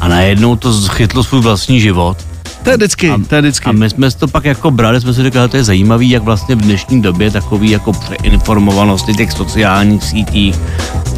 a 0.00 0.08
najednou 0.08 0.56
to 0.56 0.72
chytlo 0.72 1.24
svůj 1.24 1.40
vlastní 1.40 1.80
život. 1.80 2.16
To 2.62 2.70
je 2.70 2.76
vždycky, 2.76 3.12
to 3.28 3.34
je 3.34 3.40
vždycky. 3.40 3.68
A 3.68 3.72
my 3.72 3.90
jsme 3.90 4.10
to 4.10 4.28
pak 4.28 4.44
jako 4.44 4.70
brali, 4.70 5.00
jsme 5.00 5.14
si 5.14 5.22
říkali, 5.22 5.48
to 5.48 5.56
je 5.56 5.64
zajímavý, 5.64 6.10
jak 6.10 6.22
vlastně 6.22 6.54
v 6.54 6.60
dnešní 6.60 7.02
době 7.02 7.30
takový 7.30 7.70
jako 7.70 7.92
přeinformovanosti 7.92 9.14
těch 9.14 9.32
sociálních 9.32 10.04
sítích, 10.04 10.58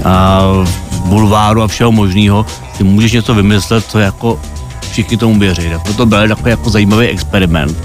a 0.04 0.42
bulváru 1.04 1.62
a 1.62 1.68
všeho 1.68 1.92
možného, 1.92 2.46
ty 2.78 2.84
můžeš 2.84 3.12
něco 3.12 3.34
vymyslet, 3.34 3.84
co 3.88 3.98
jako 3.98 4.40
všichni 4.90 5.16
tomu 5.16 5.40
věří. 5.40 5.70
Tak 5.70 5.96
to 5.96 6.06
brali 6.06 6.28
takový 6.28 6.50
jako 6.50 6.70
zajímavý 6.70 7.06
experiment 7.06 7.78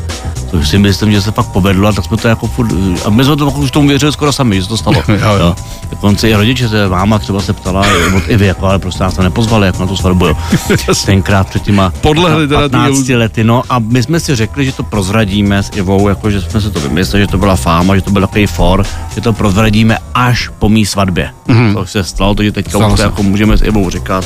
což 0.52 0.70
si 0.70 0.78
myslím, 0.78 1.12
že 1.12 1.22
se 1.22 1.32
fakt 1.32 1.48
povedlo 1.48 1.88
a 1.88 1.92
tak 1.92 2.06
jsme 2.06 2.18
to 2.18 2.28
jako 2.28 2.48
furt, 2.48 2.72
a 3.06 3.10
my 3.10 3.24
jsme 3.24 3.36
to 3.36 3.48
už 3.48 3.72
tomu 3.72 3.88
věřili 3.88 4.12
skoro 4.12 4.32
sami, 4.32 4.56
že 4.56 4.64
se 4.64 4.70
to 4.70 4.78
stalo. 4.78 5.04
jo, 5.08 5.36
jo. 5.40 5.56
Dokonce 5.90 6.30
i 6.30 6.36
rodiče, 6.36 6.70
se 6.70 6.90
máma 6.90 7.20
třeba 7.20 7.42
se 7.42 7.54
ptala, 7.54 7.86
i 8.28 8.38
vy, 8.38 8.46
jako, 8.46 8.66
ale 8.66 8.80
prostě 8.80 9.04
nás 9.04 9.14
to 9.14 9.24
nepozvali, 9.24 9.68
jako 9.68 9.80
na 9.82 9.88
tu 9.88 9.98
svatbu, 9.98 10.28
jo. 10.28 10.38
Tenkrát 11.06 11.48
před 11.50 11.64
těma 11.64 11.94
Podlehli 12.02 12.48
15 12.48 13.10
lety, 13.10 13.44
no 13.44 13.64
a 13.70 13.80
my 13.80 14.04
jsme 14.04 14.20
si 14.20 14.36
řekli, 14.36 14.66
že 14.66 14.72
to 14.72 14.84
prozradíme 14.84 15.64
s 15.64 15.70
Ivou, 15.76 16.08
jako, 16.08 16.32
že 16.32 16.42
jsme 16.42 16.62
se 16.62 16.72
to 16.72 16.80
vymysleli, 16.80 17.24
že 17.24 17.28
to 17.28 17.38
byla 17.38 17.56
fáma, 17.56 17.96
že 17.96 18.02
to 18.02 18.12
byl 18.12 18.22
takový 18.22 18.48
for, 18.48 18.86
že 19.16 19.22
to 19.22 19.34
prozradíme 19.34 19.98
až 20.14 20.50
po 20.60 20.70
mý 20.70 20.86
svatbě. 20.86 21.32
Mm-hmm. 21.48 21.74
To 21.74 21.86
se 21.86 22.04
stalo, 22.04 22.36
to, 22.36 22.44
že 22.44 22.52
teďka 22.52 22.88
už 22.88 22.96
to 22.96 23.02
jako 23.02 23.24
můžeme 23.24 23.58
s 23.58 23.62
Ivou 23.62 23.90
říkat 23.90 24.26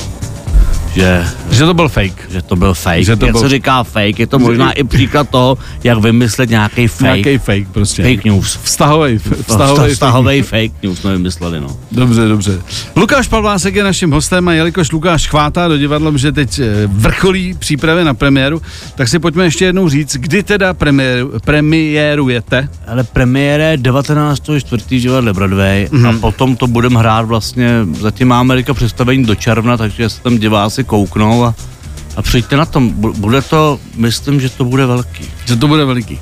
že, 0.96 1.26
že 1.52 1.66
to 1.66 1.74
byl 1.74 1.90
fake. 1.90 2.30
Že 2.30 2.42
to 2.42 2.56
byl 2.56 2.74
fake. 2.74 3.06
Že 3.06 3.16
to 3.16 3.26
jak 3.26 3.34
byl... 3.34 3.42
se 3.42 3.50
říká 3.50 3.84
fake, 3.84 4.20
je 4.20 4.28
to 4.28 4.40
možná 4.40 4.72
i 4.72 4.84
příklad 4.84 5.30
toho, 5.30 5.58
jak 5.84 5.98
vymyslet 5.98 6.50
nějaký 6.50 6.88
fake. 6.88 7.02
Nějaký 7.02 7.38
fake 7.38 7.68
prostě. 7.72 8.04
Fake 8.04 8.26
news. 8.26 8.60
Vztahový, 8.64 9.18
vztahový, 9.18 9.94
vztahový 9.94 10.42
fake 10.42 10.84
news 10.84 11.00
jsme 11.00 11.12
vymysleli, 11.12 11.62
no. 11.62 11.78
Dobře, 11.92 12.28
dobře. 12.28 12.62
Lukáš 12.96 13.28
Pavlásek 13.28 13.76
je 13.76 13.84
naším 13.84 14.12
hostem 14.12 14.48
a 14.48 14.54
jelikož 14.54 14.92
Lukáš 14.92 15.28
chvátá 15.28 15.68
do 15.68 15.78
divadla, 15.78 16.12
že 16.16 16.32
teď 16.32 16.60
eh, 16.60 16.66
vrcholí 16.88 17.54
přípravy 17.54 18.04
na 18.04 18.14
premiéru, 18.14 18.62
tak 18.96 19.08
si 19.08 19.20
pojďme 19.20 19.44
ještě 19.44 19.66
jednou 19.66 19.90
říct, 19.90 20.18
kdy 20.18 20.44
teda 20.44 20.74
premiéru, 20.74 21.32
premiérujete? 21.46 22.70
Ale 22.88 23.04
premiére 23.04 23.78
19. 23.78 24.42
čtvrtý 24.60 25.00
divadle 25.00 25.34
Broadway 25.34 25.88
mm-hmm. 25.92 26.08
a 26.08 26.12
mhm. 26.12 26.20
potom 26.20 26.56
to 26.56 26.68
budeme 26.68 27.00
hrát 27.00 27.26
vlastně, 27.26 27.70
zatím 28.00 28.28
má 28.28 28.40
Amerika 28.40 28.74
představení 28.74 29.26
do 29.26 29.36
června, 29.36 29.78
takže 29.78 30.10
se 30.10 30.22
tam 30.22 30.38
diváci 30.38 30.81
si 30.82 30.88
kouknou 30.88 31.46
a, 31.46 31.56
a 32.16 32.22
přijďte 32.22 32.58
na 32.58 32.66
tom. 32.66 32.90
Bude 32.98 33.42
to, 33.42 33.80
myslím, 33.96 34.42
že 34.42 34.50
to 34.50 34.66
bude 34.66 34.86
velký. 34.86 35.26
Že 35.46 35.56
to 35.56 35.68
bude 35.68 35.86
veliký. 35.86 36.20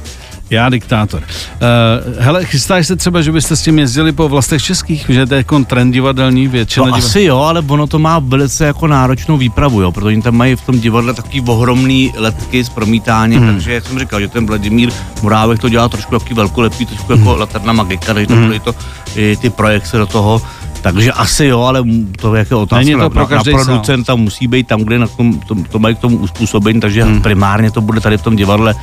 Já 0.50 0.70
diktátor. 0.70 1.22
Uh, 1.22 2.24
hele, 2.24 2.46
chystáš 2.46 2.88
se 2.88 2.96
třeba, 2.96 3.22
že 3.22 3.32
byste 3.32 3.56
s 3.56 3.62
tím 3.62 3.80
jezdili 3.80 4.12
po 4.12 4.30
vlastech 4.30 4.64
českých, 4.64 5.06
že 5.10 5.26
to 5.26 5.34
je 5.34 5.38
jako 5.38 5.60
trend 5.60 5.92
divadelní 5.92 6.48
většina 6.48 6.84
To 6.84 6.88
divadel... 6.88 7.08
asi 7.08 7.22
jo, 7.22 7.38
ale 7.38 7.62
ono 7.68 7.88
to 7.88 8.00
má 8.00 8.20
velice 8.20 8.66
jako 8.66 8.88
náročnou 8.88 9.38
výpravu, 9.38 9.82
jo, 9.82 9.92
protože 9.92 10.08
oni 10.08 10.22
tam 10.22 10.36
mají 10.36 10.56
v 10.56 10.62
tom 10.62 10.80
divadle 10.80 11.14
takový 11.14 11.42
ohromný 11.42 12.14
letky 12.18 12.64
s 12.64 12.70
promítáním, 12.70 13.42
hmm. 13.42 13.54
takže 13.54 13.74
jak 13.74 13.86
jsem 13.86 14.00
říkal, 14.00 14.20
že 14.20 14.28
ten 14.28 14.46
Vladimír 14.46 14.90
Murávek 15.22 15.60
to 15.60 15.70
dělá 15.70 15.90
trošku 15.90 16.14
jaký 16.16 16.34
velkolepý, 16.34 16.86
trošku 16.86 17.12
jako 17.12 17.30
hmm. 17.30 17.40
laterna 17.40 17.74
magika, 17.74 18.14
takže 18.14 18.36
hmm. 18.36 18.60
to, 18.60 18.74
to, 18.74 18.80
i 19.16 19.38
ty 19.38 19.50
projekce 19.50 19.98
do 19.98 20.06
toho, 20.06 20.42
takže 20.82 21.12
asi 21.12 21.46
jo, 21.46 21.62
ale 21.62 21.84
to 22.22 22.36
je 22.36 22.46
otázka 22.56 22.86
Není 22.86 22.92
to 22.92 23.10
pro 23.10 23.28
na, 23.30 23.38
na 23.38 23.44
producenta, 23.44 24.16
musí 24.16 24.48
být 24.48 24.68
tam, 24.68 24.82
kde 24.82 25.00
na 25.00 25.08
tom, 25.08 25.40
to, 25.40 25.56
to 25.72 25.80
mají 25.80 25.96
k 25.96 26.00
tomu 26.00 26.18
uspůsobení, 26.18 26.80
takže 26.80 27.04
hmm. 27.04 27.22
primárně 27.22 27.72
to 27.72 27.82
bude 27.82 28.02
tady 28.02 28.18
v 28.18 28.22
tom 28.22 28.36
divadle 28.36 28.76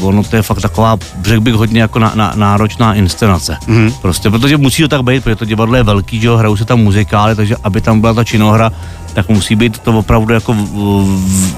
ono 0.00 0.22
to 0.22 0.36
je 0.36 0.42
fakt 0.42 0.60
taková, 0.60 0.96
řekl 1.22 1.40
bych, 1.40 1.54
hodně 1.54 1.80
jako 1.80 1.98
na, 1.98 2.12
na, 2.14 2.32
náročná 2.36 2.94
inscenace. 2.94 3.56
Mm. 3.66 3.92
Prostě, 4.02 4.30
protože 4.30 4.56
musí 4.56 4.82
to 4.82 4.88
tak 4.88 5.02
být, 5.02 5.24
protože 5.24 5.36
to 5.36 5.44
divadlo 5.44 5.76
je 5.76 5.82
velký, 5.82 6.20
že 6.20 6.26
jo, 6.26 6.36
hrajou 6.36 6.56
se 6.56 6.64
tam 6.64 6.80
muzikály, 6.80 7.34
takže 7.34 7.56
aby 7.62 7.80
tam 7.80 8.00
byla 8.00 8.14
ta 8.14 8.24
činohra, 8.24 8.72
tak 9.14 9.28
musí 9.28 9.56
být 9.56 9.78
to 9.78 9.98
opravdu 9.98 10.34
jako, 10.34 10.54
v, 10.54 10.64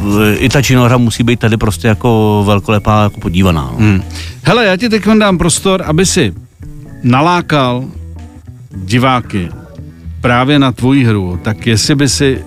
v, 0.00 0.36
i 0.38 0.48
ta 0.48 0.62
činohra 0.62 0.96
musí 0.96 1.22
být 1.22 1.40
tady 1.40 1.56
prostě 1.56 1.88
jako 1.88 2.42
velkolepá, 2.46 3.02
jako 3.02 3.20
podívaná. 3.20 3.70
No. 3.72 3.74
Mm. 3.78 4.02
Hele, 4.42 4.66
já 4.66 4.76
ti 4.76 4.88
teď 4.88 5.06
dám 5.18 5.38
prostor, 5.38 5.82
aby 5.86 6.06
si 6.06 6.34
nalákal 7.02 7.84
diváky 8.74 9.48
právě 10.20 10.58
na 10.58 10.72
tvoji 10.72 11.04
hru, 11.04 11.40
tak 11.42 11.66
jestli 11.66 11.94
by 11.94 12.08
si 12.08 12.44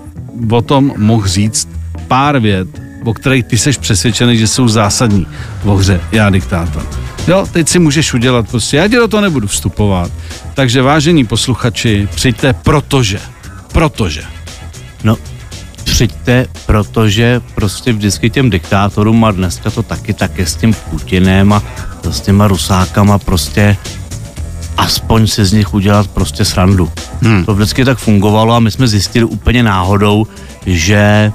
o 0.50 0.62
tom 0.62 0.92
mohl 0.96 1.26
říct 1.26 1.68
pár 2.08 2.38
vět, 2.38 2.68
o 3.04 3.14
kterých 3.14 3.44
ty 3.44 3.58
seš 3.58 3.76
přesvědčený, 3.76 4.38
že 4.38 4.48
jsou 4.48 4.68
zásadní 4.68 5.26
v 5.64 5.76
hře 5.76 6.00
Já 6.12 6.30
diktátor. 6.30 6.86
Jo, 7.28 7.46
teď 7.52 7.68
si 7.68 7.78
můžeš 7.78 8.14
udělat 8.14 8.48
prostě, 8.48 8.76
já 8.76 8.88
ti 8.88 8.96
do 8.96 9.08
toho 9.08 9.20
nebudu 9.20 9.46
vstupovat. 9.46 10.12
Takže 10.54 10.82
vážení 10.82 11.24
posluchači, 11.24 12.08
přijďte 12.14 12.52
protože, 12.52 13.20
protože. 13.72 14.22
No, 15.04 15.16
přijďte, 15.84 16.46
protože 16.66 17.40
prostě 17.54 17.92
vždycky 17.92 18.30
těm 18.30 18.50
diktátorům 18.50 19.24
a 19.24 19.30
dneska 19.30 19.70
to 19.70 19.82
taky 19.82 20.12
také 20.12 20.46
s 20.46 20.56
tím 20.56 20.74
Putinem 20.90 21.52
a 21.52 21.62
s 22.10 22.20
těma 22.20 22.48
Rusákama 22.48 23.18
prostě 23.18 23.76
aspoň 24.76 25.26
si 25.26 25.44
z 25.44 25.52
nich 25.52 25.74
udělat 25.74 26.06
prostě 26.06 26.44
srandu. 26.44 26.90
Hmm. 27.22 27.44
To 27.44 27.54
vždycky 27.54 27.84
tak 27.84 27.98
fungovalo 27.98 28.54
a 28.54 28.60
my 28.60 28.70
jsme 28.70 28.88
zjistili 28.88 29.24
úplně 29.24 29.62
náhodou, 29.62 30.26
že 30.66 31.32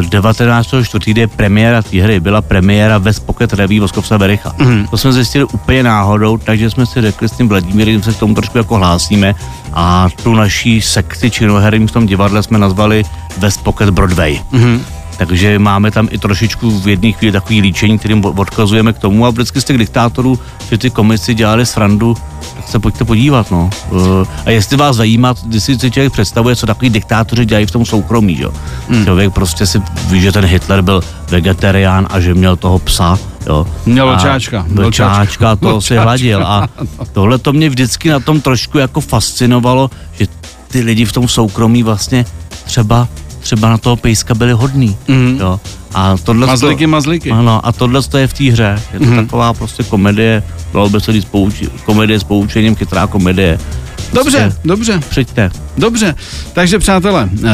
uh, 0.00 0.08
19.4. 0.08 1.18
je 1.18 1.26
premiéra 1.26 1.82
té 1.82 2.02
hry, 2.02 2.20
byla 2.20 2.42
premiéra 2.42 2.98
ve 2.98 3.12
Pocket 3.26 3.52
Reví 3.52 3.80
Voskovsa 3.80 4.16
Vericha. 4.16 4.54
Mm. 4.58 4.86
To 4.90 4.98
jsme 4.98 5.12
zjistili 5.12 5.44
úplně 5.44 5.82
náhodou, 5.82 6.36
takže 6.36 6.70
jsme 6.70 6.86
si 6.86 7.00
řekli 7.00 7.28
s 7.28 7.32
tím 7.32 7.48
Vladimírem, 7.48 8.02
se 8.02 8.12
k 8.12 8.18
tomu 8.18 8.34
trošku 8.34 8.58
jako 8.58 8.76
hlásíme 8.76 9.34
a 9.72 10.08
tu 10.22 10.34
naší 10.34 10.80
sekci 10.80 11.30
činoherní 11.30 11.86
v 11.86 11.90
tom 11.90 12.06
divadle 12.06 12.42
jsme 12.42 12.58
nazvali 12.58 13.04
West 13.38 13.64
Pocket 13.64 13.90
Broadway. 13.90 14.40
Mm. 14.52 14.80
Takže 15.16 15.58
máme 15.58 15.90
tam 15.90 16.08
i 16.10 16.18
trošičku 16.18 16.80
v 16.80 16.88
jedné 16.88 17.12
chvíli 17.12 17.32
takový 17.32 17.60
líčení, 17.60 17.98
kterým 17.98 18.24
odkazujeme 18.24 18.92
k 18.92 18.98
tomu 18.98 19.26
a 19.26 19.30
vždycky 19.30 19.60
z 19.60 19.64
těch 19.64 19.78
diktátorů, 19.78 20.38
že 20.70 20.78
ty 20.78 20.90
komisi 20.90 21.34
dělali 21.34 21.66
srandu, 21.66 22.16
tak 22.56 22.68
se 22.68 22.78
pojďte 22.78 23.04
podívat, 23.04 23.50
no. 23.50 23.70
Eh, 23.92 24.26
a 24.46 24.50
jestli 24.50 24.76
vás 24.76 24.96
zajímá, 24.96 25.34
když 25.46 25.62
si 25.62 25.90
člověk 25.90 26.12
představuje, 26.12 26.56
co 26.56 26.66
takový 26.66 26.90
diktátoři 26.90 27.44
dělají 27.44 27.66
v 27.66 27.70
tom 27.70 27.86
soukromí, 27.86 28.40
jo. 28.40 28.52
Hmm. 28.88 29.04
Člověk 29.04 29.32
prostě 29.32 29.66
si 29.66 29.82
ví, 30.08 30.20
že 30.20 30.32
ten 30.32 30.44
Hitler 30.44 30.82
byl 30.82 31.02
vegetarián 31.30 32.06
a 32.10 32.20
že 32.20 32.34
měl 32.34 32.56
toho 32.56 32.78
psa, 32.78 33.18
jo. 33.46 33.66
Měl 33.86 34.06
vlčáčka. 34.06 34.64
Vlčáčka, 34.68 35.56
to 35.56 35.80
si 35.80 35.96
hladil 35.96 36.46
a 36.46 36.68
tohle 37.12 37.38
to 37.38 37.52
mě 37.52 37.68
vždycky 37.68 38.08
na 38.10 38.20
tom 38.20 38.40
trošku 38.40 38.78
jako 38.78 39.00
fascinovalo, 39.00 39.90
že 40.18 40.26
ty 40.68 40.80
lidi 40.80 41.04
v 41.04 41.12
tom 41.12 41.28
soukromí 41.28 41.82
vlastně 41.82 42.24
třeba 42.64 43.08
třeba 43.42 43.68
na 43.70 43.78
toho 43.78 43.96
pejska 43.96 44.34
byli 44.34 44.52
hodný. 44.52 44.96
Mm. 45.08 45.36
Jo. 45.40 45.60
A 45.94 46.16
tohle 46.16 46.46
mazlíky, 46.46 46.84
to, 46.84 46.90
mazlíky. 46.90 47.30
Ano, 47.30 47.66
a 47.66 47.72
tohle 47.72 48.02
to 48.02 48.18
je 48.18 48.26
v 48.26 48.32
té 48.32 48.44
hře. 48.44 48.82
Je 48.92 48.98
to 48.98 49.04
mm. 49.04 49.16
taková 49.16 49.52
prostě 49.52 49.82
komedie, 49.82 50.42
dalo 50.72 50.88
by 50.88 51.00
se 51.00 51.12
říct 51.12 51.24
pouči, 51.24 51.68
komedie 51.84 52.20
s 52.20 52.24
poučením, 52.24 52.76
chytrá 52.76 53.06
komedie. 53.06 53.58
Dobře, 54.12 54.38
prostě, 54.40 54.60
dobře. 54.64 55.00
Přijďte. 55.08 55.50
Dobře, 55.78 56.14
takže 56.52 56.78
přátelé, 56.78 57.28
uh, 57.32 57.48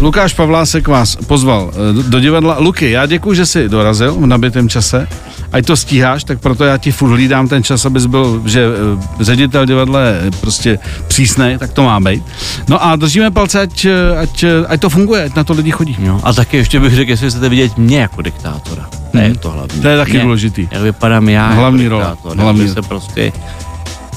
Lukáš 0.00 0.34
Pavlásek 0.34 0.88
vás 0.88 1.16
pozval 1.16 1.70
uh, 1.96 2.02
do 2.04 2.20
divadla. 2.20 2.56
Luky, 2.58 2.90
já 2.90 3.06
děkuji, 3.06 3.34
že 3.34 3.46
jsi 3.46 3.68
dorazil 3.68 4.14
v 4.14 4.26
nabitém 4.26 4.68
čase. 4.68 5.08
Ať 5.52 5.66
to 5.66 5.76
stíháš, 5.76 6.24
tak 6.24 6.40
proto 6.40 6.64
já 6.64 6.76
ti 6.76 6.92
furt 6.92 7.10
hlídám 7.10 7.48
ten 7.48 7.62
čas, 7.62 7.84
abys 7.86 8.06
byl, 8.06 8.42
že 8.46 8.66
uh, 8.68 9.02
ředitel 9.20 9.66
divadla 9.66 10.00
je 10.00 10.30
prostě 10.40 10.78
přísný, 11.08 11.56
tak 11.58 11.72
to 11.72 11.82
má 11.82 12.00
být. 12.00 12.22
No 12.68 12.84
a 12.84 12.96
držíme 12.96 13.30
palce, 13.30 13.60
ať, 13.60 13.86
ať, 14.20 14.44
ať 14.68 14.80
to 14.80 14.88
funguje, 14.90 15.24
ať 15.24 15.34
na 15.34 15.44
to 15.44 15.52
lidi 15.52 15.70
chodí. 15.70 15.96
No, 15.98 16.20
a 16.24 16.32
taky 16.32 16.56
ještě 16.56 16.80
bych 16.80 16.94
řekl, 16.94 17.10
jestli 17.10 17.30
chcete 17.30 17.48
vidět 17.48 17.78
mě 17.78 18.00
jako 18.00 18.22
diktátora. 18.22 18.86
To 19.12 19.18
je 19.18 19.24
hmm. 19.24 19.36
to 19.36 19.50
hlavní. 19.50 19.82
To 19.82 19.88
je 19.88 19.96
taky 19.96 20.12
mě, 20.12 20.22
důležitý. 20.22 20.68
Jak 20.70 20.82
vypadám 20.82 21.28
já 21.28 21.48
Hlavní 21.48 21.84
jako 21.84 21.90
role. 21.96 22.10
diktátor. 22.10 22.36
Hlavní. 22.36 22.68
se 22.68 22.82
prostě 22.82 23.32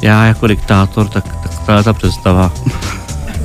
já 0.02 0.26
jako 0.26 0.48
diktátor, 0.48 1.08
tak, 1.08 1.36
tak 1.44 1.60
tahle 1.66 1.84
ta 1.84 1.94
představa, 1.94 2.52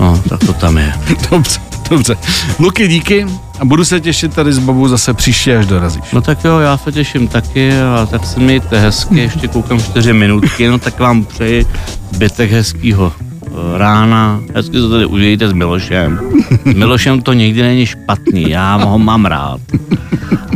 no, 0.00 0.22
tak 0.28 0.40
to 0.40 0.52
tam 0.52 0.78
je. 0.78 0.92
dobře, 1.30 1.60
dobře. 1.90 2.16
Luky, 2.58 2.88
díky 2.88 3.26
a 3.60 3.64
budu 3.64 3.84
se 3.84 4.00
těšit 4.00 4.34
tady 4.34 4.52
s 4.52 4.58
Bobou 4.58 4.88
zase 4.88 5.14
příště, 5.14 5.58
až 5.58 5.66
dorazíš. 5.66 6.02
No 6.12 6.20
tak 6.20 6.44
jo, 6.44 6.58
já 6.58 6.76
se 6.76 6.92
těším 6.92 7.28
taky 7.28 7.72
a 7.78 8.06
tak 8.10 8.26
se 8.26 8.40
mějte 8.40 8.80
hezky, 8.80 9.18
ještě 9.18 9.48
koukám 9.48 9.80
čtyři 9.80 10.12
minutky, 10.12 10.68
no 10.68 10.78
tak 10.78 10.98
vám 10.98 11.24
přeji 11.24 11.66
zbytek 12.10 12.50
hezkýho 12.50 13.12
eh, 13.18 13.78
rána, 13.78 14.40
hezky 14.54 14.80
se 14.80 14.88
tady 14.88 15.06
užijte 15.06 15.48
s 15.48 15.52
Milošem. 15.52 16.20
S 16.64 16.74
Milošem 16.74 17.22
to 17.22 17.32
nikdy 17.32 17.62
není 17.62 17.86
špatný, 17.86 18.50
já 18.50 18.76
ho 18.76 18.98
mám 18.98 19.24
rád. 19.24 19.60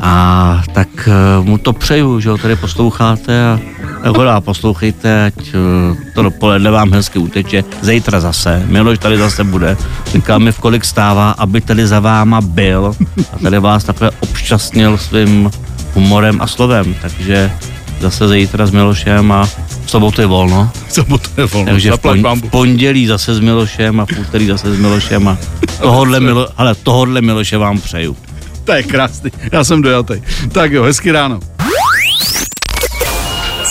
A 0.03 0.63
tak 0.73 0.89
eh, 1.09 1.45
mu 1.45 1.59
to 1.59 1.73
přeju, 1.73 2.21
že 2.21 2.31
ho 2.31 2.39
tady 2.39 2.57
posloucháte 2.57 3.45
a 3.49 3.61
Chodu 4.07 4.29
a 4.29 4.41
poslouchejte, 4.41 5.25
ať 5.25 5.39
eh, 5.55 6.13
to 6.15 6.23
dopoledne 6.23 6.71
vám 6.71 6.93
hezky 6.93 7.19
uteče. 7.19 7.65
Zítra 7.83 8.21
zase, 8.21 8.63
Miloš 8.67 8.99
tady 8.99 9.19
zase 9.19 9.45
bude. 9.45 9.77
Říká 10.13 10.39
mi, 10.39 10.53
v 10.53 10.59
kolik 10.59 10.85
stává, 10.85 11.31
aby 11.31 11.61
tady 11.61 11.87
za 11.87 12.01
váma 12.01 12.41
byl 12.41 12.95
a 13.33 13.39
tady 13.39 13.59
vás 13.59 13.85
takhle 13.85 14.11
občasnil 14.21 14.99
svým 14.99 15.51
humorem 15.95 16.41
a 16.41 16.47
slovem. 16.47 16.95
Takže 17.03 17.53
zase 18.01 18.29
zítra 18.29 18.67
s 18.67 18.71
Milošem 18.71 19.33
a 19.33 19.45
v 19.87 19.91
sobotu 19.91 20.21
je 20.21 20.27
volno. 20.27 20.71
V 20.89 20.93
sobotu 20.93 21.31
je 21.39 21.47
volno, 21.47 21.71
Takže 21.73 21.91
v, 21.93 21.95
pon- 21.99 22.41
v 22.47 22.51
pondělí 22.51 23.07
zase 23.07 23.35
s 23.35 23.41
Milošem 23.41 24.01
a 24.01 24.07
v 24.07 24.19
úterý 24.21 24.47
zase 24.47 24.75
s 24.77 24.79
Milošem 24.79 25.29
a 25.29 25.39
tohodle, 25.81 26.21
Milo- 26.21 26.49
ale 26.57 26.75
tohodle 26.75 27.21
Miloše 27.21 27.57
vám 27.59 27.81
přeju. 27.81 28.17
To 28.65 28.73
je 28.73 28.83
krásný, 28.83 29.31
já 29.53 29.65
jsem 29.65 29.83
dojatý. 29.83 30.15
Tak 30.53 30.73
jo, 30.73 30.83
hezky 30.83 31.13
ráno. 31.13 31.41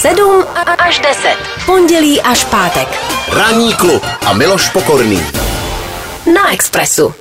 7 0.01 0.45
až 0.77 0.99
10. 0.99 1.37
Pondělí 1.65 2.21
až 2.21 2.45
pátek. 2.45 2.87
Ranní 3.31 3.73
klub 3.73 4.05
a 4.25 4.33
Miloš 4.33 4.69
Pokorný. 4.69 5.27
Na 6.33 6.53
Expressu. 6.53 7.13